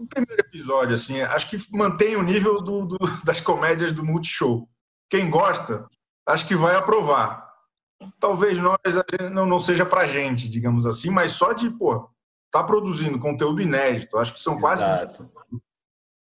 [0.00, 4.68] o primeiro episódio, assim, acho que mantém o nível do, do, das comédias do Multishow.
[5.08, 5.86] Quem gosta,
[6.26, 7.48] acho que vai aprovar.
[8.18, 8.78] Talvez nós
[9.32, 12.08] não, não seja pra gente, digamos assim, mas só de, pô,
[12.46, 14.16] está produzindo conteúdo inédito.
[14.16, 14.82] Acho que são quase.
[14.82, 15.06] É,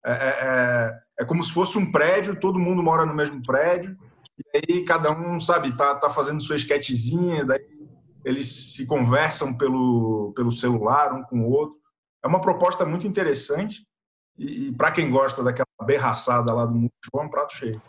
[0.06, 3.98] é, é, é, como se fosse um prédio, todo mundo mora no mesmo prédio,
[4.38, 7.66] e aí cada um, sabe, tá, tá fazendo sua esquetezinha, daí
[8.24, 11.78] eles se conversam pelo, pelo celular um com o outro.
[12.24, 13.86] É uma proposta muito interessante
[14.38, 17.82] e, e para quem gosta daquela berraçada lá do mundo, é um prato cheio.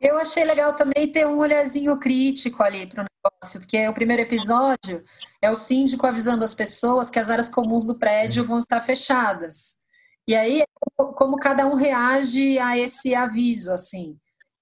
[0.00, 4.22] Eu achei legal também ter um olhazinho crítico ali para o negócio, porque o primeiro
[4.22, 5.04] episódio
[5.42, 9.80] é o síndico avisando as pessoas que as áreas comuns do prédio vão estar fechadas.
[10.26, 10.62] E aí,
[11.16, 14.16] como cada um reage a esse aviso, assim.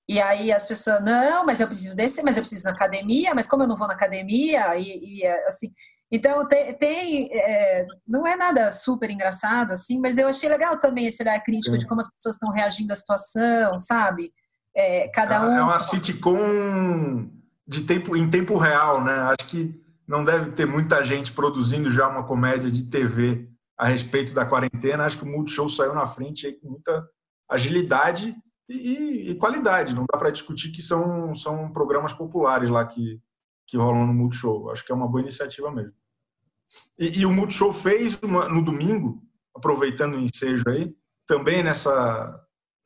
[0.08, 3.46] E aí as pessoas, não, mas eu preciso desse, mas eu preciso na academia, mas
[3.46, 4.76] como eu não vou na academia?
[4.76, 5.68] E, e assim.
[6.10, 6.72] Então, tem.
[6.74, 11.38] tem é, não é nada super engraçado, assim, mas eu achei legal também esse olhar
[11.40, 14.32] crítico de como as pessoas estão reagindo à situação, sabe?
[14.74, 15.56] É, cada é, um.
[15.56, 17.28] É uma sitcom
[17.66, 19.12] de tempo, em tempo real, né?
[19.20, 19.74] Acho que
[20.06, 25.04] não deve ter muita gente produzindo já uma comédia de TV a respeito da quarentena.
[25.04, 27.06] Acho que o Multishow saiu na frente aí com muita
[27.48, 28.34] agilidade
[28.68, 29.94] e, e qualidade.
[29.94, 33.20] Não dá para discutir que são, são programas populares lá que,
[33.68, 34.70] que rolam no Multishow.
[34.70, 35.92] Acho que é uma boa iniciativa mesmo.
[36.98, 39.22] E, e o Multishow fez uma, no domingo,
[39.54, 40.92] aproveitando o ensejo aí,
[41.26, 42.44] também nessa,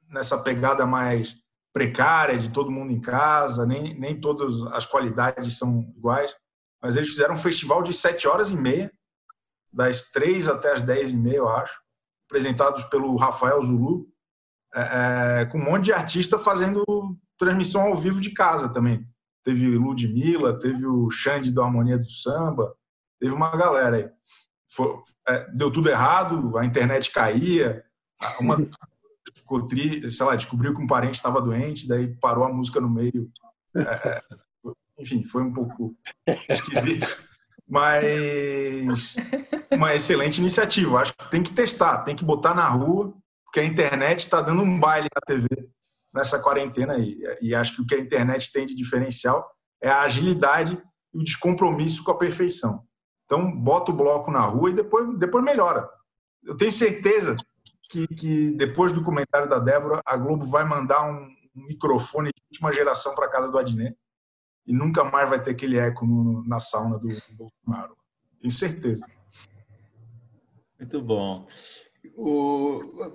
[0.09, 1.37] nessa pegada mais
[1.73, 6.35] precária de todo mundo em casa, nem, nem todas as qualidades são iguais,
[6.83, 8.93] mas eles fizeram um festival de sete horas e meia,
[9.73, 11.81] das três até as dez e meia, eu acho,
[12.29, 14.07] apresentados pelo Rafael Zulu,
[14.75, 16.85] é, é, com um monte de artista fazendo
[17.39, 19.07] transmissão ao vivo de casa também.
[19.45, 22.75] Teve Ludmilla, teve o Xande do Harmonia do Samba,
[23.19, 24.11] teve uma galera aí.
[24.71, 27.85] Foi, é, deu tudo errado, a internet caía,
[28.41, 28.57] uma
[29.35, 32.89] ficou tri, sei lá, descobriu que um parente estava doente, daí parou a música no
[32.89, 33.31] meio.
[33.77, 34.23] É, é,
[34.99, 35.97] enfim, foi um pouco
[36.49, 37.23] esquisito,
[37.69, 39.15] mas
[39.73, 41.01] uma excelente iniciativa.
[41.01, 43.13] Acho que tem que testar, tem que botar na rua,
[43.45, 45.49] porque a internet está dando um baile na TV
[46.13, 47.21] nessa quarentena aí.
[47.41, 49.49] E acho que o que a internet tem de diferencial
[49.83, 50.81] é a agilidade
[51.13, 52.85] e o descompromisso com a perfeição.
[53.25, 55.89] Então, bota o bloco na rua e depois, depois melhora.
[56.43, 57.37] Eu tenho certeza
[57.89, 62.73] que, que depois do comentário da Débora, a Globo vai mandar um, microfone de última
[62.73, 63.95] geração para casa do Adnet
[64.67, 67.95] e nunca mais vai ter aquele eco no, na sauna do, do Bolsonaro.
[68.41, 69.05] Tenho certeza.
[70.79, 71.47] Muito bom.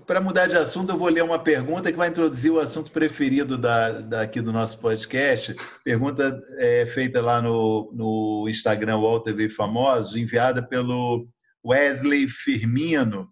[0.06, 3.58] Para mudar de assunto, eu vou ler uma pergunta que vai introduzir o assunto preferido
[3.58, 5.56] da, daqui do nosso podcast.
[5.84, 11.28] Pergunta é, feita lá no, no Instagram TV Famosos, enviada pelo
[11.66, 13.30] Wesley Firmino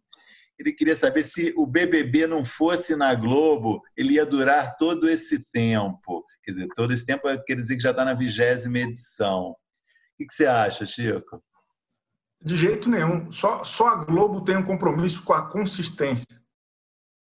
[0.57, 5.45] ele queria saber se o BBB não fosse na Globo, ele ia durar todo esse
[5.51, 6.25] tempo.
[6.43, 9.49] Quer dizer, todo esse tempo quer dizer que já está na vigésima edição.
[9.51, 9.55] O
[10.17, 11.43] que você acha, Chico?
[12.45, 13.31] De jeito nenhum.
[13.31, 16.39] Só, só a Globo tem um compromisso com a consistência.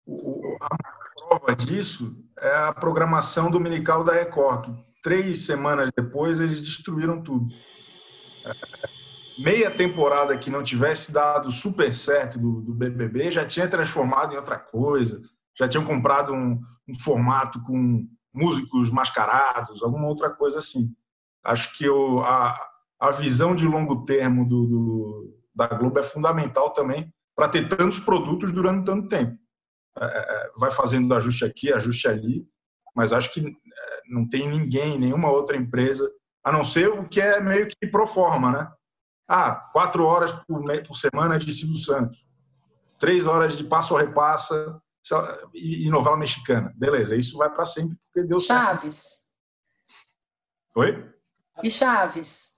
[0.07, 0.77] O, a
[1.27, 7.49] prova disso é a programação dominical da Record, que três semanas depois eles destruíram tudo
[9.38, 14.37] meia temporada que não tivesse dado super certo do, do BBB já tinha transformado em
[14.37, 15.23] outra coisa,
[15.57, 20.92] já tinham comprado um, um, formato com músicos mascarados, alguma outra coisa assim.
[21.44, 22.55] Acho que o, a,
[22.98, 28.00] a visão de longo termo do, do, da Globo é fundamental também para ter tantos
[28.00, 29.38] produtos durante tanto tempo.
[29.98, 32.46] É, é, é, vai fazendo ajuste aqui, ajuste ali,
[32.94, 36.11] mas acho que é, não tem ninguém, nenhuma outra empresa,
[36.42, 38.72] a não ser o que é meio que pro forma, né?
[39.28, 42.18] Ah, quatro horas por, por semana de Silvio Santos,
[42.98, 44.80] três horas de passo a repassa
[45.54, 46.72] e, e novela mexicana.
[46.76, 48.94] Beleza, isso vai para sempre porque deu Chaves.
[48.94, 49.28] certo.
[50.76, 51.14] Oi?
[51.62, 52.58] E Chaves.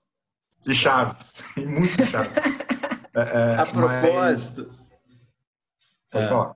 [0.65, 1.43] E Chaves.
[1.57, 2.31] E muito Chaves.
[3.13, 4.71] É, é, a propósito.
[4.71, 4.79] Mas...
[6.09, 6.29] Pode é.
[6.29, 6.55] falar.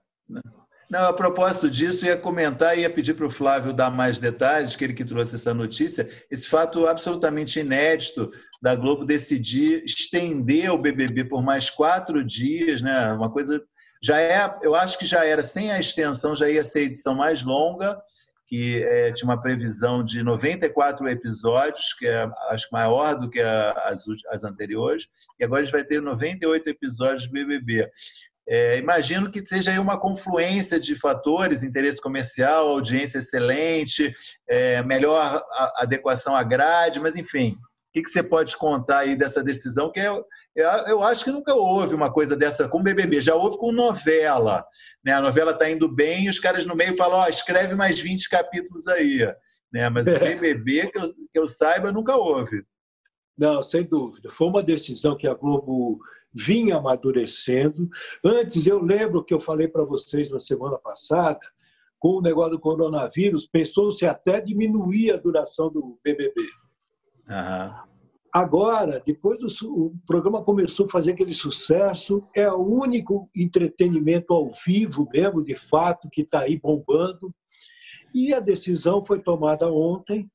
[0.89, 4.73] Não, a propósito disso, ia comentar e ia pedir para o Flávio dar mais detalhes,
[4.73, 10.77] que ele que trouxe essa notícia, esse fato absolutamente inédito da Globo decidir estender o
[10.77, 13.11] BBB por mais quatro dias, né?
[13.11, 13.61] Uma coisa
[14.01, 17.15] já é, eu acho que já era sem a extensão, já ia ser a edição
[17.15, 17.99] mais longa,
[18.47, 23.71] que é, tinha uma previsão de 94 episódios, que é acho maior do que a,
[23.71, 25.07] as, as anteriores,
[25.39, 27.89] e agora a gente vai ter 98 episódios de BBB.
[28.47, 34.13] É, imagino que seja aí uma confluência de fatores, interesse comercial, audiência excelente,
[34.47, 35.41] é, melhor
[35.77, 37.57] adequação à grade, mas enfim,
[37.95, 39.89] que, que, você pode contar aí dessa decisão?
[39.89, 43.57] Que eu, eu, eu, acho que nunca houve uma coisa dessa com BBB, já houve
[43.57, 44.65] com novela.
[45.03, 45.13] Né?
[45.13, 48.29] A novela está indo bem e os caras no meio falam: oh, escreve mais 20
[48.29, 49.19] capítulos aí.
[49.71, 49.89] Né?
[49.89, 52.65] Mas o BBB, que eu, que eu saiba, nunca houve.
[53.37, 54.29] Não, sem dúvida.
[54.29, 55.97] Foi uma decisão que a Globo
[56.33, 57.89] vinha amadurecendo.
[58.23, 61.39] Antes, eu lembro que eu falei para vocês na semana passada,
[61.97, 66.41] com o negócio do coronavírus, pensou-se até diminuir a duração do BBB.
[67.27, 67.85] Uhum.
[68.35, 74.51] Agora, depois do o programa começou a fazer aquele sucesso, é o único entretenimento ao
[74.65, 77.33] vivo mesmo, de fato, que está aí bombando.
[78.13, 80.29] E a decisão foi tomada ontem.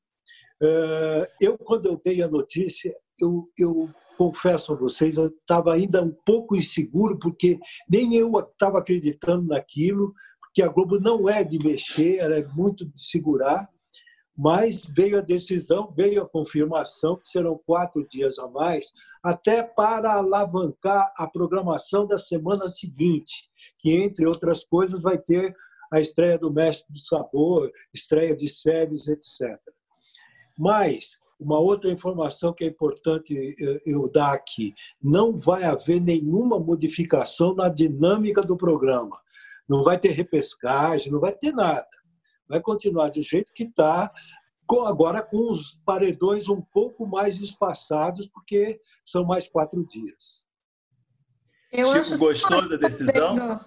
[0.59, 6.03] É, eu, quando eu dei a notícia, eu, eu confesso a vocês, eu estava ainda
[6.03, 11.59] um pouco inseguro, porque nem eu estava acreditando naquilo, porque a Globo não é de
[11.59, 13.69] mexer, ela é muito de segurar
[14.37, 18.87] mas veio a decisão, veio a confirmação que serão quatro dias a mais,
[19.21, 25.55] até para alavancar a programação da semana seguinte, que, entre outras coisas, vai ter
[25.91, 29.59] a estreia do Mestre do Sabor, estreia de séries, etc.
[30.57, 37.53] Mas, uma outra informação que é importante eu dar aqui: não vai haver nenhuma modificação
[37.53, 39.19] na dinâmica do programa.
[39.67, 41.87] Não vai ter repescagem, não vai ter nada
[42.51, 44.11] vai continuar do jeito que está,
[44.85, 50.45] agora com os paredões um pouco mais espaçados, porque são mais quatro dias.
[51.71, 53.59] Eu Chico gostou da decisão?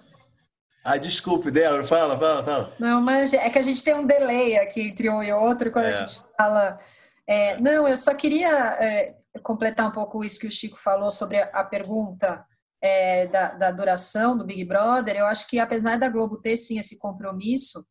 [0.83, 2.75] Ah, desculpe, Débora, fala, fala, fala.
[2.79, 5.85] Não, mas é que a gente tem um delay aqui entre um e outro quando
[5.85, 5.89] é.
[5.89, 6.79] a gente fala.
[7.27, 11.37] É, não, eu só queria é, completar um pouco isso que o Chico falou sobre
[11.41, 12.45] a pergunta
[12.79, 15.15] é, da, da duração do Big Brother.
[15.15, 17.83] Eu acho que apesar da Globo ter sim esse compromisso,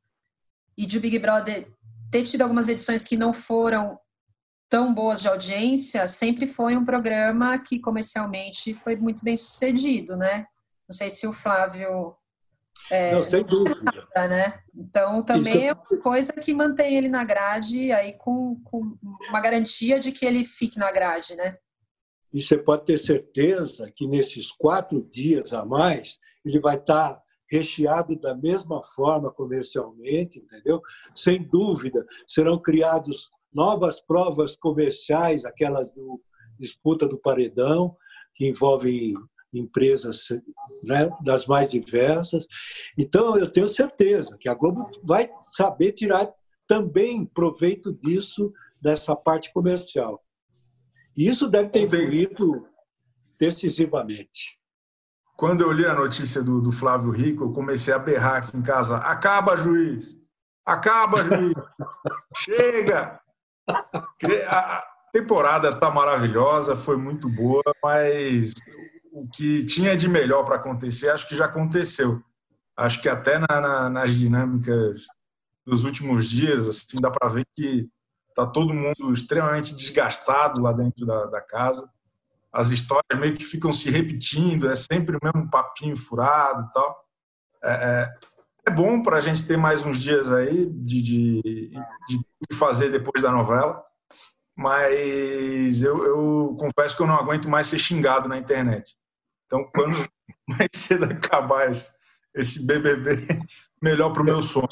[0.77, 1.69] e de o Big Brother
[2.11, 3.99] ter tido algumas edições que não foram
[4.69, 10.47] tão boas de audiência, sempre foi um programa que comercialmente foi muito bem sucedido, né?
[10.89, 12.15] Não sei se o Flávio.
[12.91, 13.81] É, não, sem dúvida.
[13.83, 14.61] Nada, né?
[14.75, 15.67] Então, também Isso...
[15.67, 18.97] é uma coisa que mantém ele na grade, aí com, com
[19.29, 21.57] uma garantia de que ele fique na grade, né?
[22.33, 28.17] E você pode ter certeza que nesses quatro dias a mais, ele vai estar recheado
[28.17, 30.81] da mesma forma comercialmente, entendeu?
[31.15, 36.21] Sem dúvida, serão criados novas provas comerciais, aquelas do
[36.59, 37.97] disputa do paredão,
[38.35, 39.15] que envolvem
[39.53, 40.29] empresas
[40.83, 42.47] né, das mais diversas.
[42.99, 46.33] Então, eu tenho certeza que a Globo vai saber tirar
[46.67, 50.23] também proveito disso, dessa parte comercial.
[51.17, 52.67] E isso deve ter influído
[53.39, 54.59] decisivamente.
[55.37, 58.63] Quando eu li a notícia do, do Flávio Rico, eu comecei a berrar aqui em
[58.63, 60.17] casa: acaba, juiz!
[60.65, 61.55] Acaba, juiz!
[62.37, 63.21] Chega!
[64.49, 68.53] A temporada está maravilhosa, foi muito boa, mas
[69.13, 72.23] o que tinha de melhor para acontecer, acho que já aconteceu.
[72.77, 75.03] Acho que até na, na, nas dinâmicas
[75.65, 77.89] dos últimos dias, assim, dá para ver que
[78.29, 81.89] está todo mundo extremamente desgastado lá dentro da, da casa
[82.55, 87.05] as histórias meio que ficam se repetindo, é sempre o mesmo papinho furado e tal.
[87.65, 88.15] É, é,
[88.69, 91.43] é bom para a gente ter mais uns dias aí de, de,
[92.09, 93.83] de, fazer depois da novela,
[94.57, 98.95] mas eu, eu, confesso que eu não aguento mais ser xingado na internet.
[99.47, 99.97] Então, quando
[100.47, 101.91] mais cedo acabar esse,
[102.37, 103.27] esse BBB,
[103.83, 104.69] melhor para o meu sonho.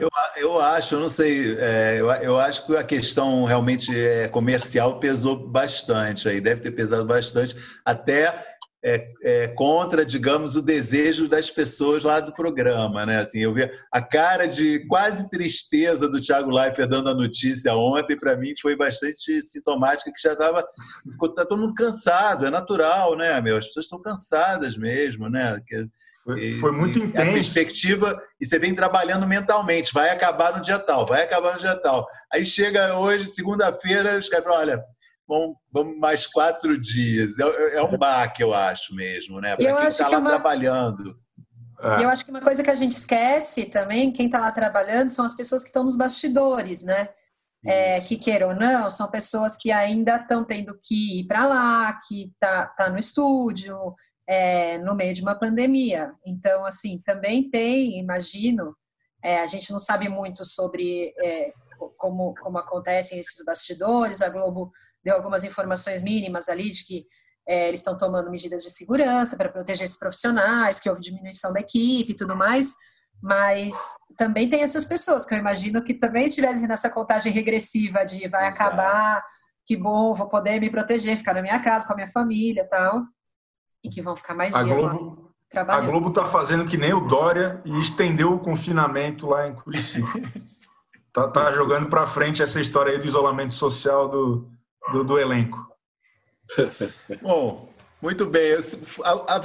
[0.00, 4.28] Eu, eu acho, eu não sei, é, eu, eu acho que a questão realmente é,
[4.28, 11.28] comercial pesou bastante aí, deve ter pesado bastante, até é, é, contra, digamos, o desejo
[11.28, 13.18] das pessoas lá do programa, né?
[13.18, 18.16] Assim, eu vi a cara de quase tristeza do Thiago Leifert dando a notícia ontem,
[18.16, 23.38] para mim foi bastante sintomática, que já estava, tá todo mundo cansado, é natural, né,
[23.42, 23.58] meu?
[23.58, 25.60] As pessoas estão cansadas mesmo, né?
[25.66, 25.86] Que,
[26.24, 27.30] foi, foi muito e, intenso.
[27.30, 31.58] A perspectiva, e você vem trabalhando mentalmente, vai acabar no dia tal, vai acabar no
[31.58, 32.06] dia tal.
[32.32, 34.84] Aí chega hoje, segunda-feira, os caras falam, olha,
[35.26, 37.38] vamos, vamos mais quatro dias.
[37.38, 39.56] É, é, é um baque, eu acho mesmo, né?
[39.56, 40.30] Para quem está lá uma...
[40.30, 41.16] trabalhando.
[41.82, 42.04] É.
[42.04, 45.24] Eu acho que uma coisa que a gente esquece também, quem está lá trabalhando, são
[45.24, 47.08] as pessoas que estão nos bastidores, né?
[47.64, 51.98] É, que queiram ou não, são pessoas que ainda estão tendo que ir para lá,
[52.08, 53.76] que tá, tá no estúdio,
[54.30, 56.14] é, no meio de uma pandemia.
[56.24, 58.76] Então, assim, também tem, imagino,
[59.24, 61.52] é, a gente não sabe muito sobre é,
[61.96, 64.70] como, como acontecem esses bastidores, a Globo
[65.02, 67.06] deu algumas informações mínimas ali de que
[67.48, 71.58] é, eles estão tomando medidas de segurança para proteger esses profissionais, que houve diminuição da
[71.58, 72.74] equipe e tudo mais,
[73.20, 73.74] mas
[74.16, 78.46] também tem essas pessoas que eu imagino que também estivessem nessa contagem regressiva de vai
[78.46, 78.62] Exato.
[78.62, 79.24] acabar,
[79.66, 83.02] que bom, vou poder me proteger, ficar na minha casa com a minha família tal
[83.84, 85.88] e que vão ficar mais a dias Globo, lá trabalhando.
[85.88, 90.08] A Globo está fazendo que nem o Dória e estendeu o confinamento lá em Curitiba.
[91.12, 94.48] tá, tá jogando para frente essa história aí do isolamento social do,
[94.92, 95.58] do, do elenco.
[97.22, 97.70] Bom,
[98.02, 98.56] Muito bem.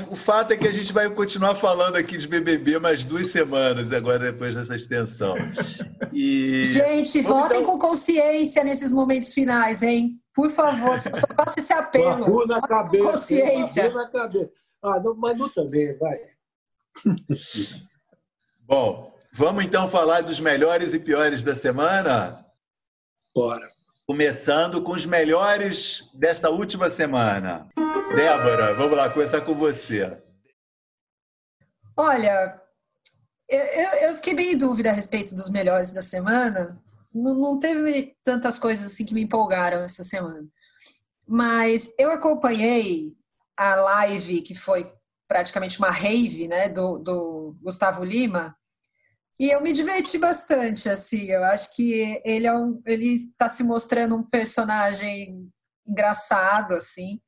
[0.09, 3.91] O fato é que a gente vai continuar falando aqui de BBB mais duas semanas
[3.91, 5.35] agora, depois dessa extensão.
[6.13, 6.63] E...
[6.65, 7.73] Gente, votem então...
[7.73, 10.17] com consciência nesses momentos finais, hein?
[10.35, 12.25] Por favor, só faço esse apelo.
[12.25, 13.03] Uma na cabeça.
[13.03, 13.89] Com consciência.
[13.89, 14.51] Uma na cabeça.
[14.83, 16.19] Ah, não, Manu também, vai.
[18.67, 22.45] Bom, vamos então falar dos melhores e piores da semana?
[23.33, 23.69] Bora.
[24.05, 27.69] Começando com os melhores desta última semana.
[28.15, 30.21] Débora, vamos lá, começar com você.
[31.97, 32.61] Olha,
[33.49, 33.59] eu,
[34.09, 36.79] eu, fiquei bem em dúvida a respeito dos melhores da semana.
[37.15, 40.45] Não, não teve tantas coisas assim que me empolgaram essa semana.
[41.25, 43.15] Mas eu acompanhei
[43.55, 44.91] a live que foi
[45.27, 48.55] praticamente uma rave, né, do, do Gustavo Lima,
[49.39, 51.25] e eu me diverti bastante, assim.
[51.25, 55.51] Eu acho que ele é um, ele está se mostrando um personagem
[55.85, 57.19] engraçado, assim.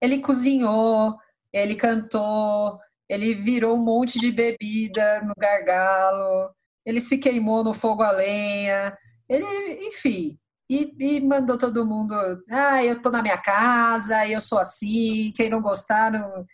[0.00, 1.16] Ele cozinhou,
[1.52, 2.78] ele cantou,
[3.08, 6.50] ele virou um monte de bebida no gargalo,
[6.84, 8.96] ele se queimou no fogo a lenha,
[9.28, 12.14] ele, enfim, e, e, mandou todo mundo,
[12.50, 16.46] ah, eu tô na minha casa, eu sou assim, quem não gostar, não...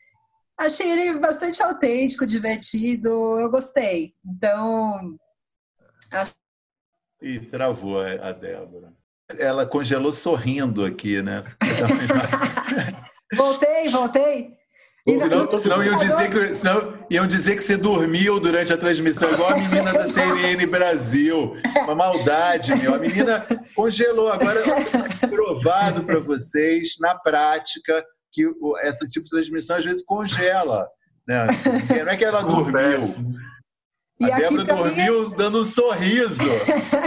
[0.59, 3.09] achei ele bastante autêntico, divertido,
[3.41, 4.13] eu gostei.
[4.25, 5.17] Então,
[6.13, 6.35] acho...
[7.23, 8.93] E travou a Débora.
[9.39, 11.45] Ela congelou sorrindo aqui, né?
[13.37, 14.60] Voltei, voltei.
[15.07, 19.51] Senão, senão, iam dizer que, senão iam dizer que você dormiu durante a transmissão, igual
[19.51, 21.57] a menina da CNN Brasil.
[21.85, 22.95] Uma maldade, meu.
[22.95, 23.45] A menina
[23.75, 24.31] congelou.
[24.31, 28.45] Agora está provado para vocês, na prática, que
[28.83, 30.87] esse tipo de transmissão às vezes congela.
[31.27, 31.47] Né?
[32.05, 33.01] Não é que ela dormiu.
[34.21, 35.37] E a Débora dormiu mim...
[35.37, 36.39] dando um sorriso.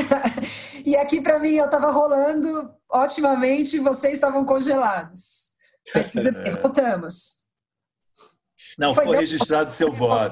[0.84, 5.54] e aqui para mim eu estava rolando otimamente e vocês estavam congelados.
[5.94, 6.52] Mas tudo bem, é.
[6.60, 7.43] voltamos.
[8.78, 10.32] Não, foi, foi registrado seu voto.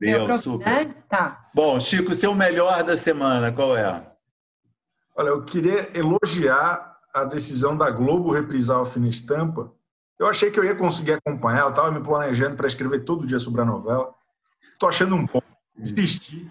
[0.00, 0.66] Deu, Deu super.
[0.66, 0.94] Né?
[1.08, 1.46] Tá.
[1.54, 4.04] Bom, Chico, seu melhor da semana, qual é?
[5.16, 9.72] Olha, eu queria elogiar a decisão da Globo reprisar o Fina Estampa.
[10.18, 13.38] Eu achei que eu ia conseguir acompanhar, eu estava me planejando para escrever todo dia
[13.38, 14.12] sobre a novela.
[14.72, 15.46] Estou achando um pouco.
[15.76, 16.50] Desisti.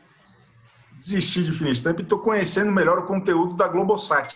[0.95, 4.33] Desisti de Fina Estampa e estou conhecendo melhor o conteúdo da Globosat.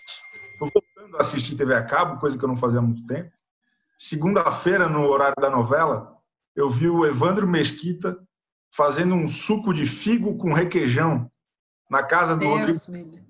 [0.53, 3.31] Estou voltando a assistir TV a cabo, coisa que eu não fazia há muito tempo.
[3.97, 6.14] Segunda-feira, no horário da novela,
[6.55, 8.17] eu vi o Evandro Mesquita
[8.71, 11.29] fazendo um suco de figo com requeijão
[11.89, 13.25] na casa do Deus Rodrigo.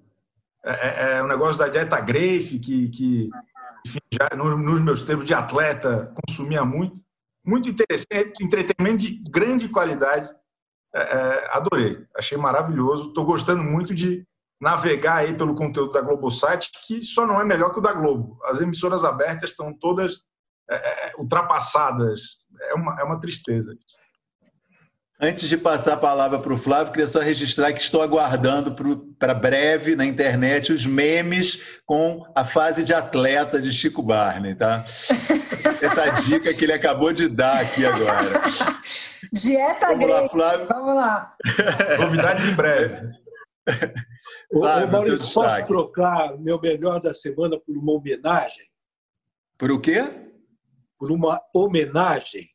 [0.64, 3.30] É, é, é, um negócio da dieta Grace, que, que
[3.86, 7.04] enfim, já nos, nos meus tempos de atleta consumia muito.
[7.46, 10.34] Muito interessante, entretenimento de grande qualidade.
[10.94, 13.10] É, é, adorei, achei maravilhoso.
[13.10, 14.26] Estou gostando muito de
[14.60, 18.40] navegar aí pelo conteúdo da Globosat, que só não é melhor que o da Globo.
[18.46, 20.24] As emissoras abertas estão todas
[20.68, 22.45] é, é, ultrapassadas.
[22.62, 23.76] É uma, é uma tristeza.
[25.20, 28.76] Antes de passar a palavra para o Flávio, queria só registrar que estou aguardando
[29.18, 34.84] para breve na internet os memes com a fase de atleta de Chico Barney, tá?
[35.82, 38.42] Essa dica que ele acabou de dar aqui agora.
[39.32, 40.22] Dieta Vamos grega.
[40.22, 40.68] Lá, Flávio.
[40.68, 41.36] Vamos lá.
[41.98, 43.14] Novidades em breve.
[44.52, 48.66] Flávio, Ô, Maurício, posso trocar meu melhor da semana por uma homenagem?
[49.58, 50.04] Por o quê?
[51.06, 52.50] Por uma homenagem.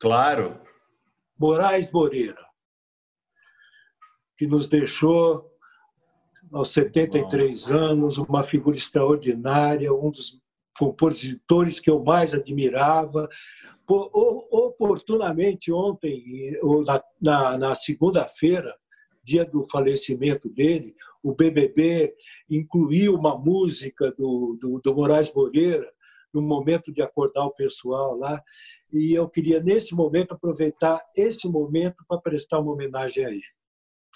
[0.00, 0.60] Claro.
[1.38, 2.44] Moraes Moreira,
[4.36, 5.48] que nos deixou
[6.52, 7.74] aos 73 Bom.
[7.76, 10.36] anos, uma figura extraordinária, um dos
[10.76, 13.28] compositores que eu mais admirava.
[13.88, 16.58] Oportunamente, ontem,
[17.22, 18.74] na, na, segunda-feira,
[19.22, 22.12] dia do falecimento dele, o BBB
[22.50, 25.88] incluiu uma música do, do, do Moraes Moreira
[26.36, 28.40] no momento de acordar o pessoal lá.
[28.92, 33.42] E eu queria, nesse momento, aproveitar esse momento para prestar uma homenagem a ele.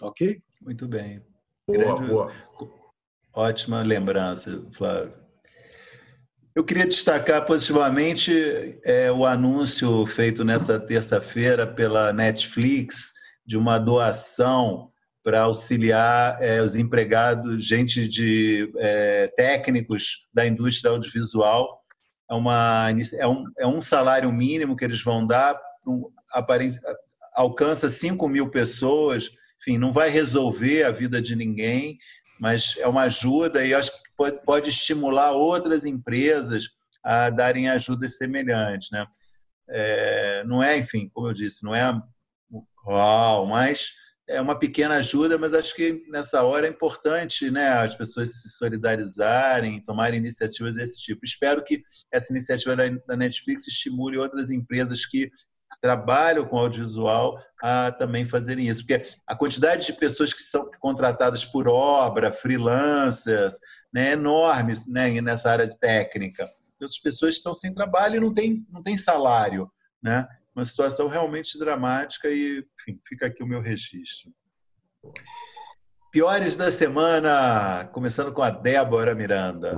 [0.02, 0.40] Ok?
[0.60, 1.22] Muito bem.
[1.66, 2.06] Boa, Grande...
[2.06, 2.32] boa.
[3.32, 5.14] Ótima lembrança, Flávio.
[6.54, 13.12] Eu queria destacar positivamente é, o anúncio feito nessa terça-feira pela Netflix
[13.46, 14.90] de uma doação
[15.22, 21.79] para auxiliar é, os empregados, gente de é, técnicos da indústria audiovisual.
[22.30, 26.02] É, uma, é, um, é um salário mínimo que eles vão dar, um,
[26.32, 26.78] aparente,
[27.34, 31.98] alcança 5 mil pessoas, enfim, não vai resolver a vida de ninguém,
[32.40, 36.68] mas é uma ajuda e acho que pode, pode estimular outras empresas
[37.02, 38.90] a darem ajudas semelhantes.
[38.90, 39.04] Né?
[39.68, 42.00] É, não é, enfim, como eu disse, não é
[42.86, 43.90] uau, mas
[44.30, 48.50] é uma pequena ajuda, mas acho que nessa hora é importante né, as pessoas se
[48.50, 51.20] solidarizarem, tomarem iniciativas desse tipo.
[51.24, 55.30] Espero que essa iniciativa da Netflix estimule outras empresas que
[55.82, 58.86] trabalham com audiovisual a também fazerem isso.
[58.86, 63.54] Porque a quantidade de pessoas que são contratadas por obra, freelancers,
[63.92, 66.48] né, é enorme né, nessa área técnica.
[66.80, 69.70] Essas pessoas estão sem trabalho e não têm, não têm salário.
[70.00, 70.26] Né?
[70.54, 74.32] Uma situação realmente dramática e, enfim, fica aqui o meu registro.
[76.10, 79.76] Piores da semana, começando com a Débora Miranda.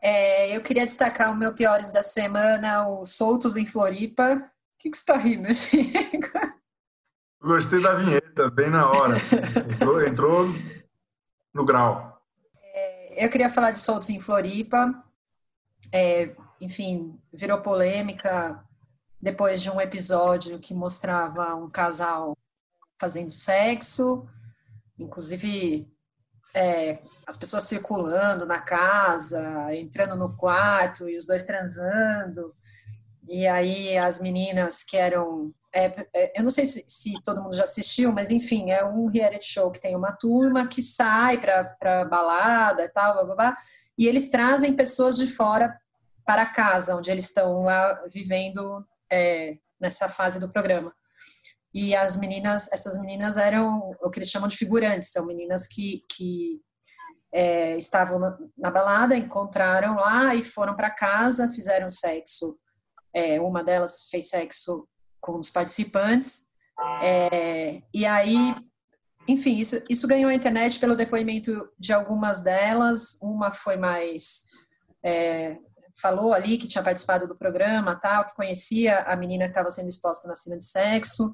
[0.00, 4.34] É, eu queria destacar o meu piores da semana, o Soltos em Floripa.
[4.34, 6.30] O que, que você está rindo, Chico?
[7.42, 9.16] Gostei da vinheta, bem na hora.
[9.16, 9.36] Assim.
[9.72, 10.46] Entrou, entrou
[11.52, 12.22] no grau.
[12.62, 15.02] É, eu queria falar de Soltos em Floripa.
[15.92, 18.62] É, enfim, virou polêmica
[19.20, 22.36] depois de um episódio que mostrava um casal
[23.00, 24.26] fazendo sexo,
[24.98, 25.90] inclusive
[26.54, 32.54] é, as pessoas circulando na casa, entrando no quarto e os dois transando.
[33.28, 35.52] E aí as meninas que eram.
[35.72, 39.06] É, é, eu não sei se, se, todo mundo já assistiu, mas enfim, é um
[39.06, 43.56] reality show que tem uma turma que sai para balada e tal, blá, blá, blá,
[43.96, 45.78] e eles trazem pessoas de fora
[46.30, 50.94] para casa, onde eles estão lá vivendo é, nessa fase do programa.
[51.74, 56.04] E as meninas, essas meninas eram o que eles chamam de figurantes, são meninas que,
[56.08, 56.60] que
[57.34, 62.56] é, estavam na, na, balada, encontraram lá e foram para casa, fizeram sexo.
[63.12, 64.86] É, uma delas fez sexo
[65.20, 66.44] com os participantes.
[67.02, 68.54] É, e aí,
[69.26, 73.18] enfim, isso, isso ganhou a internet pelo depoimento de algumas delas.
[73.20, 74.44] Uma foi mais
[75.02, 75.58] é,
[76.00, 79.88] falou ali que tinha participado do programa, tal, que conhecia a menina que estava sendo
[79.88, 81.32] exposta na cena de sexo.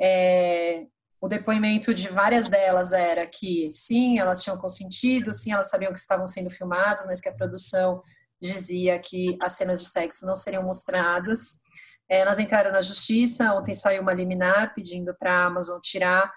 [0.00, 0.86] É,
[1.20, 5.98] o depoimento de várias delas era que sim, elas tinham consentido, sim, elas sabiam que
[5.98, 8.02] estavam sendo filmadas, mas que a produção
[8.40, 11.60] dizia que as cenas de sexo não seriam mostradas.
[12.08, 16.32] É, elas entraram na justiça, ontem saiu uma liminar pedindo para a Amazon tirar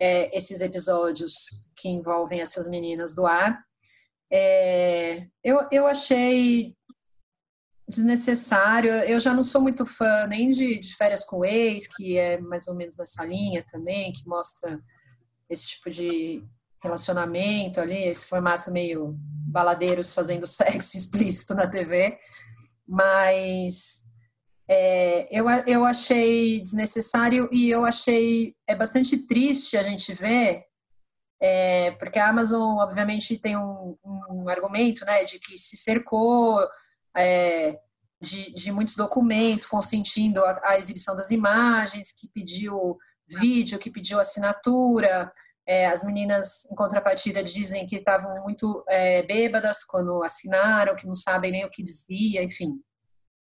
[0.00, 3.58] é, esses episódios que envolvem essas meninas do ar.
[4.32, 6.74] É, eu, eu achei
[7.88, 8.90] desnecessário.
[8.90, 12.68] Eu já não sou muito fã nem de, de Férias com Ex, que é mais
[12.68, 14.80] ou menos nessa linha também, que mostra
[15.48, 16.42] esse tipo de
[16.82, 22.16] relacionamento ali, esse formato meio baladeiros fazendo sexo explícito na TV.
[22.86, 24.04] Mas
[24.68, 30.64] é, eu, eu achei desnecessário e eu achei é bastante triste a gente ver,
[31.40, 33.96] é, porque a Amazon, obviamente, tem um,
[34.30, 36.56] um argumento né, de que se cercou
[37.16, 37.78] é,
[38.20, 42.96] de, de, muitos documentos consentindo a, a, exibição das imagens, que pediu
[43.28, 45.32] vídeo, que pediu assinatura.
[45.66, 51.14] É, as meninas, em contrapartida, dizem que estavam muito é, bêbadas quando assinaram, que não
[51.14, 52.80] sabem nem o que dizia, enfim.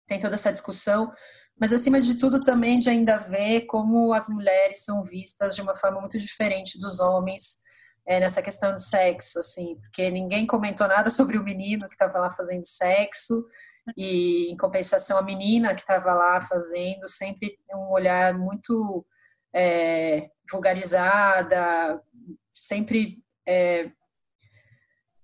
[0.07, 1.11] Tem toda essa discussão.
[1.59, 5.75] Mas, acima de tudo, também de ainda ver como as mulheres são vistas de uma
[5.75, 7.64] forma muito diferente dos homens
[8.07, 12.19] é, nessa questão de sexo, assim, porque ninguém comentou nada sobre o menino que estava
[12.19, 13.45] lá fazendo sexo,
[13.97, 19.05] e em compensação a menina que estava lá fazendo sempre um olhar muito
[19.55, 22.01] é, vulgarizada,
[22.53, 23.91] sempre é,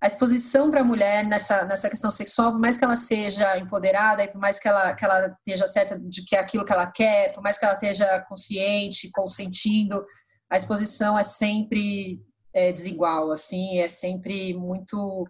[0.00, 4.24] a exposição para a mulher nessa, nessa questão sexual, por mais que ela seja empoderada,
[4.24, 6.90] e por mais que ela, que ela esteja certa de que é aquilo que ela
[6.90, 10.04] quer, por mais que ela esteja consciente, consentindo,
[10.50, 12.20] a exposição é sempre
[12.52, 15.26] é, desigual, assim, é sempre muito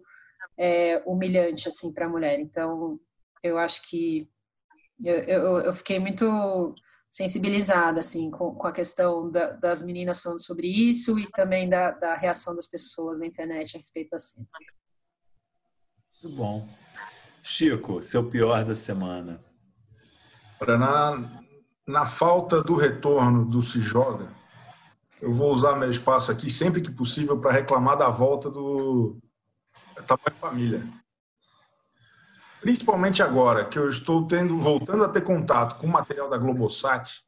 [0.58, 2.38] é, humilhante, assim, para a mulher.
[2.40, 2.98] Então,
[3.42, 4.28] eu acho que
[5.02, 6.74] eu, eu, eu, fiquei muito
[7.10, 11.90] sensibilizada, assim, com, com a questão da, das meninas falando sobre isso e também da,
[11.90, 14.46] da reação das pessoas na internet a respeito da cena.
[16.22, 16.68] Muito bom.
[17.42, 19.40] Chico, seu pior da semana.
[20.60, 21.46] Na,
[21.86, 24.30] na falta do retorno do Se Joga,
[25.20, 29.18] eu vou usar meu espaço aqui sempre que possível para reclamar da volta do
[30.06, 30.82] Tamanho Família.
[32.60, 37.22] Principalmente agora que eu estou tendo, voltando a ter contato com o material da Globosat,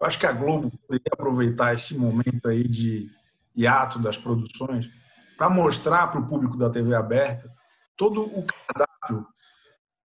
[0.00, 3.10] eu acho que a Globo poderia aproveitar esse momento aí de
[3.54, 4.88] hiato das produções
[5.36, 7.50] para mostrar para o público da TV aberta
[7.96, 9.26] todo o cardápio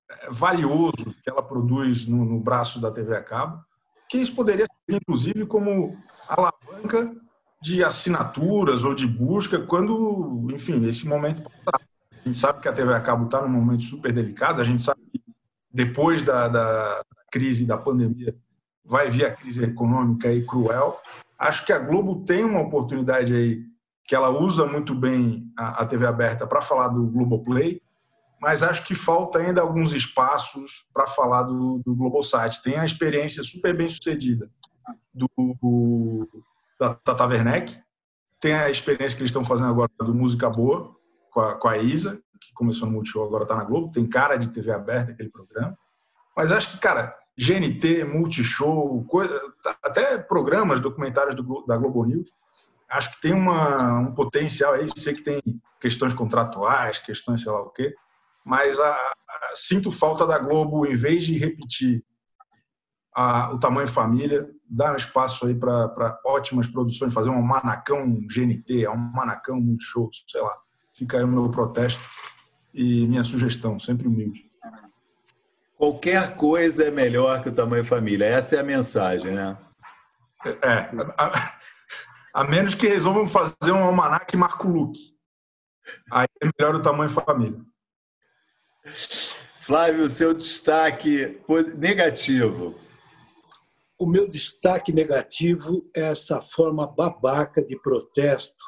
[0.09, 3.63] é, valioso que ela produz no, no braço da TV a cabo,
[4.09, 5.95] que isso poderia ser, inclusive, como
[6.27, 7.15] alavanca
[7.62, 11.82] de assinaturas ou de busca quando, enfim, esse momento passar.
[12.12, 14.82] A gente sabe que a TV a cabo está num momento super delicado, a gente
[14.82, 15.22] sabe que
[15.72, 18.36] depois da, da crise da pandemia
[18.84, 20.97] vai vir a crise econômica aí cruel.
[21.38, 23.64] Acho que a Globo tem uma oportunidade aí
[24.06, 27.82] que ela usa muito bem a, a TV aberta para falar do Globoplay,
[28.39, 32.62] mas acho que falta ainda alguns espaços para falar do, do Globosat.
[32.62, 34.49] Tem a experiência super bem sucedida
[35.14, 35.30] do
[36.80, 37.78] da Tata Werneck,
[38.39, 40.95] tem a experiência que eles estão fazendo agora do Música Boa,
[41.32, 44.38] com a, com a Isa, que começou no Multishow, agora está na Globo, tem cara
[44.38, 45.78] de TV aberta aquele programa.
[46.36, 49.39] Mas acho que, cara, GNT, Multishow, coisa,
[49.84, 52.30] até programas, documentários do, da Globo News,
[52.89, 54.86] acho que tem uma, um potencial aí.
[54.95, 55.41] Sei que tem
[55.80, 57.93] questões contratuais, questões sei lá o quê,
[58.43, 62.03] mas a, a, sinto falta da Globo, em vez de repetir
[63.16, 68.88] a, o tamanho família, dar um espaço aí para ótimas produções, fazer um manacão GNT,
[68.89, 70.53] um manacão Multishow, sei lá.
[70.93, 72.03] Fica aí o meu protesto
[72.74, 74.43] e minha sugestão, sempre humilde.
[75.78, 78.26] Qualquer coisa é melhor que o tamanho família.
[78.26, 79.57] Essa é a mensagem, né?
[80.61, 80.89] É.
[81.18, 81.53] A,
[82.34, 85.16] a menos que resolvam fazer um almanac Marco Luque.
[86.11, 87.59] Aí é melhor o tamanho família.
[88.86, 91.41] Flávio, seu destaque
[91.78, 92.76] negativo.
[93.99, 98.63] O meu destaque negativo é essa forma babaca de protesto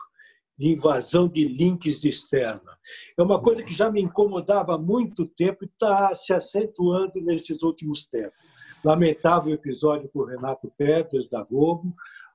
[0.57, 2.77] de invasão de links externa.
[3.17, 7.61] É uma coisa que já me incomodava há muito tempo e está se acentuando nesses
[7.61, 8.37] últimos tempos.
[8.83, 11.93] Lamentável episódio com o Renato Peters, da Globo,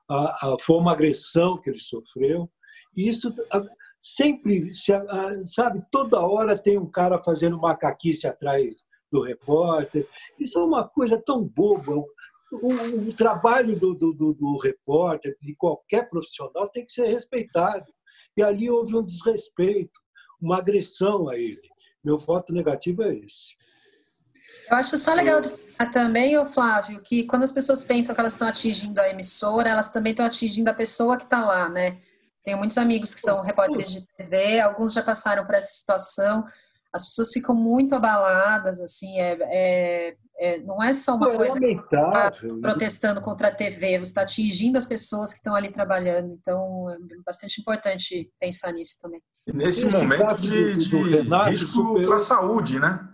[0.09, 2.49] a, foi uma agressão que ele sofreu.
[2.95, 3.33] E isso
[3.99, 4.71] sempre,
[5.45, 10.07] sabe, toda hora tem um cara fazendo macaquice atrás do repórter.
[10.39, 12.03] Isso é uma coisa tão boba.
[12.51, 17.85] O, o trabalho do, do, do, do repórter, de qualquer profissional, tem que ser respeitado.
[18.37, 19.99] E ali houve um desrespeito,
[20.41, 21.69] uma agressão a ele.
[22.03, 23.55] Meu voto negativo é esse.
[24.69, 28.47] Eu acho só legal destacar também, Flávio, que quando as pessoas pensam que elas estão
[28.47, 31.99] atingindo a emissora, elas também estão atingindo a pessoa que está lá, né?
[32.43, 36.43] Tenho muitos amigos que são repórteres de TV, alguns já passaram por essa situação.
[36.93, 41.59] As pessoas ficam muito abaladas, assim, é, é, é não é só uma é coisa
[41.89, 42.31] tá
[42.61, 46.37] protestando contra a TV, você está atingindo as pessoas que estão ali trabalhando.
[46.39, 49.21] Então, é bastante importante pensar nisso também.
[49.51, 50.97] nesse Esse momento de, de
[51.49, 53.12] risco para a saúde, né?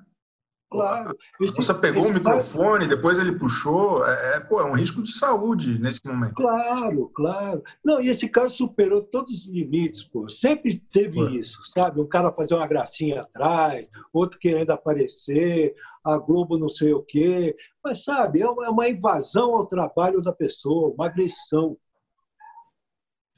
[0.70, 1.18] Claro.
[1.42, 4.06] Esse, Você pegou o microfone, depois ele puxou.
[4.06, 6.36] É, é, pô, é um risco de saúde nesse momento.
[6.36, 7.64] Claro, claro.
[7.84, 10.30] Não, e esse caso superou todos os limites, pô.
[10.30, 12.00] Sempre teve isso, sabe?
[12.00, 17.56] Um cara fazer uma gracinha atrás, outro querendo aparecer, a Globo não sei o quê.
[17.84, 21.76] Mas, sabe, é uma é invasão ao trabalho da pessoa, uma agressão.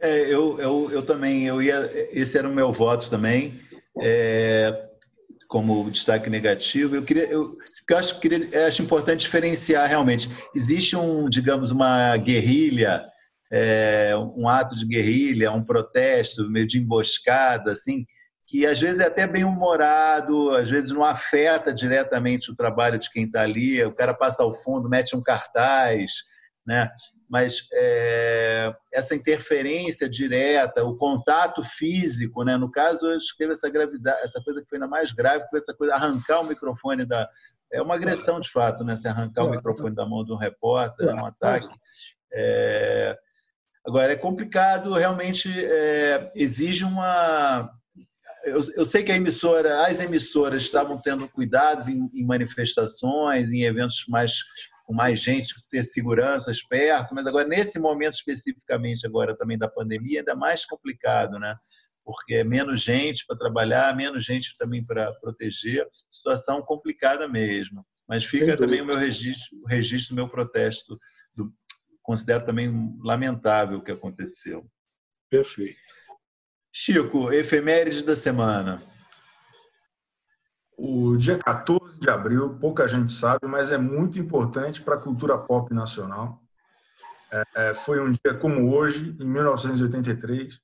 [0.02, 1.90] É, eu, eu, eu também, eu ia.
[2.12, 3.54] Esse era o meu voto também.
[4.02, 4.91] É,
[5.52, 6.96] como destaque negativo.
[6.96, 7.58] Eu queria, eu,
[7.90, 10.30] eu acho, queria, acho importante diferenciar realmente.
[10.56, 13.04] Existe um, digamos, uma guerrilha,
[13.52, 18.06] é, um ato de guerrilha, um protesto meio de emboscada, assim,
[18.48, 23.12] que às vezes é até bem humorado, às vezes não afeta diretamente o trabalho de
[23.12, 23.84] quem está ali.
[23.84, 26.14] O cara passa ao fundo, mete um cartaz,
[26.66, 26.90] né?
[27.32, 32.58] Mas é, essa interferência direta, o contato físico, né?
[32.58, 35.74] no caso, que teve essa gravidade, essa coisa que foi ainda mais grave, foi essa
[35.74, 37.26] coisa, arrancar o microfone da.
[37.72, 38.98] É uma agressão de fato, né?
[38.98, 41.70] Se arrancar o microfone da mão de um repórter, é um ataque.
[42.34, 43.18] É...
[43.88, 46.34] Agora, é complicado, realmente é...
[46.36, 47.72] exige uma.
[48.44, 53.62] Eu, eu, sei que a emissora, as emissoras estavam tendo cuidados em, em manifestações, em
[53.62, 54.34] eventos mais
[54.92, 60.20] com mais gente, ter seguranças perto, mas agora nesse momento especificamente agora também da pandemia
[60.20, 61.56] ainda mais complicado, né?
[62.04, 67.86] Porque é menos gente para trabalhar, menos gente também para proteger, situação complicada mesmo.
[68.06, 70.98] Mas fica também o meu registro, o registro, meu protesto,
[71.34, 71.50] do,
[72.04, 74.70] considero também lamentável o que aconteceu.
[75.30, 75.80] Perfeito.
[76.74, 78.82] Chico, efemérides da semana.
[80.84, 85.38] O dia 14 de abril, pouca gente sabe, mas é muito importante para a cultura
[85.38, 86.42] pop nacional.
[87.32, 90.60] É, é, foi um dia como hoje, em 1983,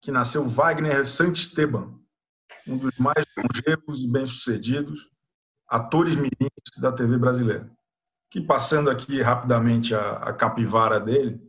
[0.00, 1.92] que nasceu Wagner Santisteban,
[2.64, 5.10] um dos mais longevos e bem-sucedidos
[5.68, 6.30] atores mirins
[6.78, 7.68] da TV brasileira.
[8.30, 11.44] Que, passando aqui rapidamente a, a capivara dele,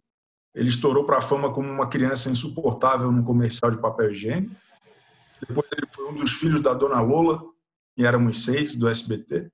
[0.55, 4.55] ele estourou para a fama como uma criança insuportável num comercial de papel higiênico.
[5.47, 7.55] Depois ele foi um dos filhos da Dona Lola,
[7.98, 9.50] em Éramos Seis, do SBT.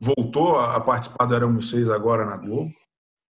[0.00, 2.72] Voltou a participar do Éramos Seis agora na Globo.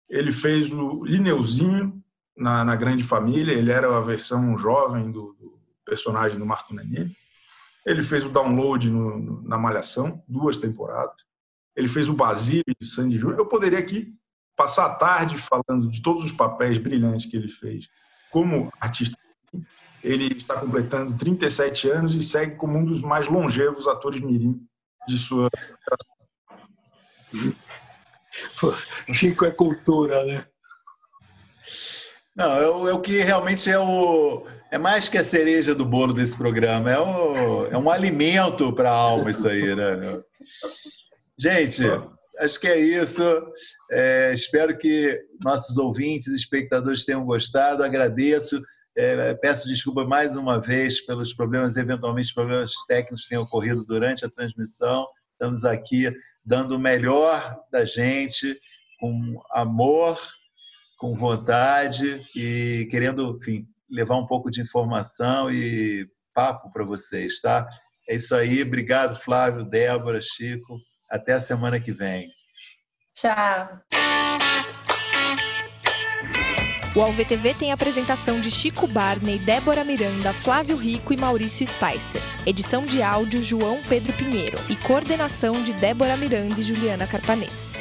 [0.09, 2.03] Ele fez o Lineuzinho
[2.37, 7.15] na, na Grande Família, ele era a versão jovem do, do personagem do Marco Nanini.
[7.85, 11.23] Ele fez o Download no, na Malhação, duas temporadas.
[11.75, 13.39] Ele fez o Basílio de Sandy Júnior.
[13.39, 14.13] Eu poderia aqui
[14.55, 17.87] passar a tarde falando de todos os papéis brilhantes que ele fez
[18.31, 19.17] como artista.
[20.05, 24.61] Ele está completando 37 anos e segue como um dos mais longevos atores mirim
[25.07, 25.49] de sua
[29.13, 30.45] Chico é cultura, né?
[32.35, 34.45] Não, é o, é o, que realmente é o.
[34.71, 36.91] É mais que a cereja do bolo desse programa.
[36.91, 40.21] É, o, é um alimento para a alma, isso aí, né?
[41.39, 41.83] Gente,
[42.39, 43.23] acho que é isso.
[43.91, 47.83] É, espero que nossos ouvintes e espectadores tenham gostado.
[47.83, 48.61] Agradeço.
[48.97, 54.25] É, peço desculpa mais uma vez pelos problemas, eventualmente problemas técnicos que tenham ocorrido durante
[54.25, 55.05] a transmissão.
[55.33, 56.11] Estamos aqui
[56.45, 58.57] dando o melhor da gente,
[58.99, 60.17] com amor
[60.97, 67.67] com vontade e querendo, enfim, levar um pouco de informação e papo para vocês, tá?
[68.07, 68.61] É isso aí.
[68.61, 70.77] Obrigado, Flávio, Débora, Chico.
[71.09, 72.29] Até a semana que vem.
[73.13, 74.04] Tchau.
[76.95, 82.21] O AlvTV tem apresentação de Chico Barney, Débora Miranda, Flávio Rico e Maurício Sticer.
[82.45, 87.73] Edição de áudio João Pedro Pinheiro e coordenação de Débora Miranda e Juliana Carpanês.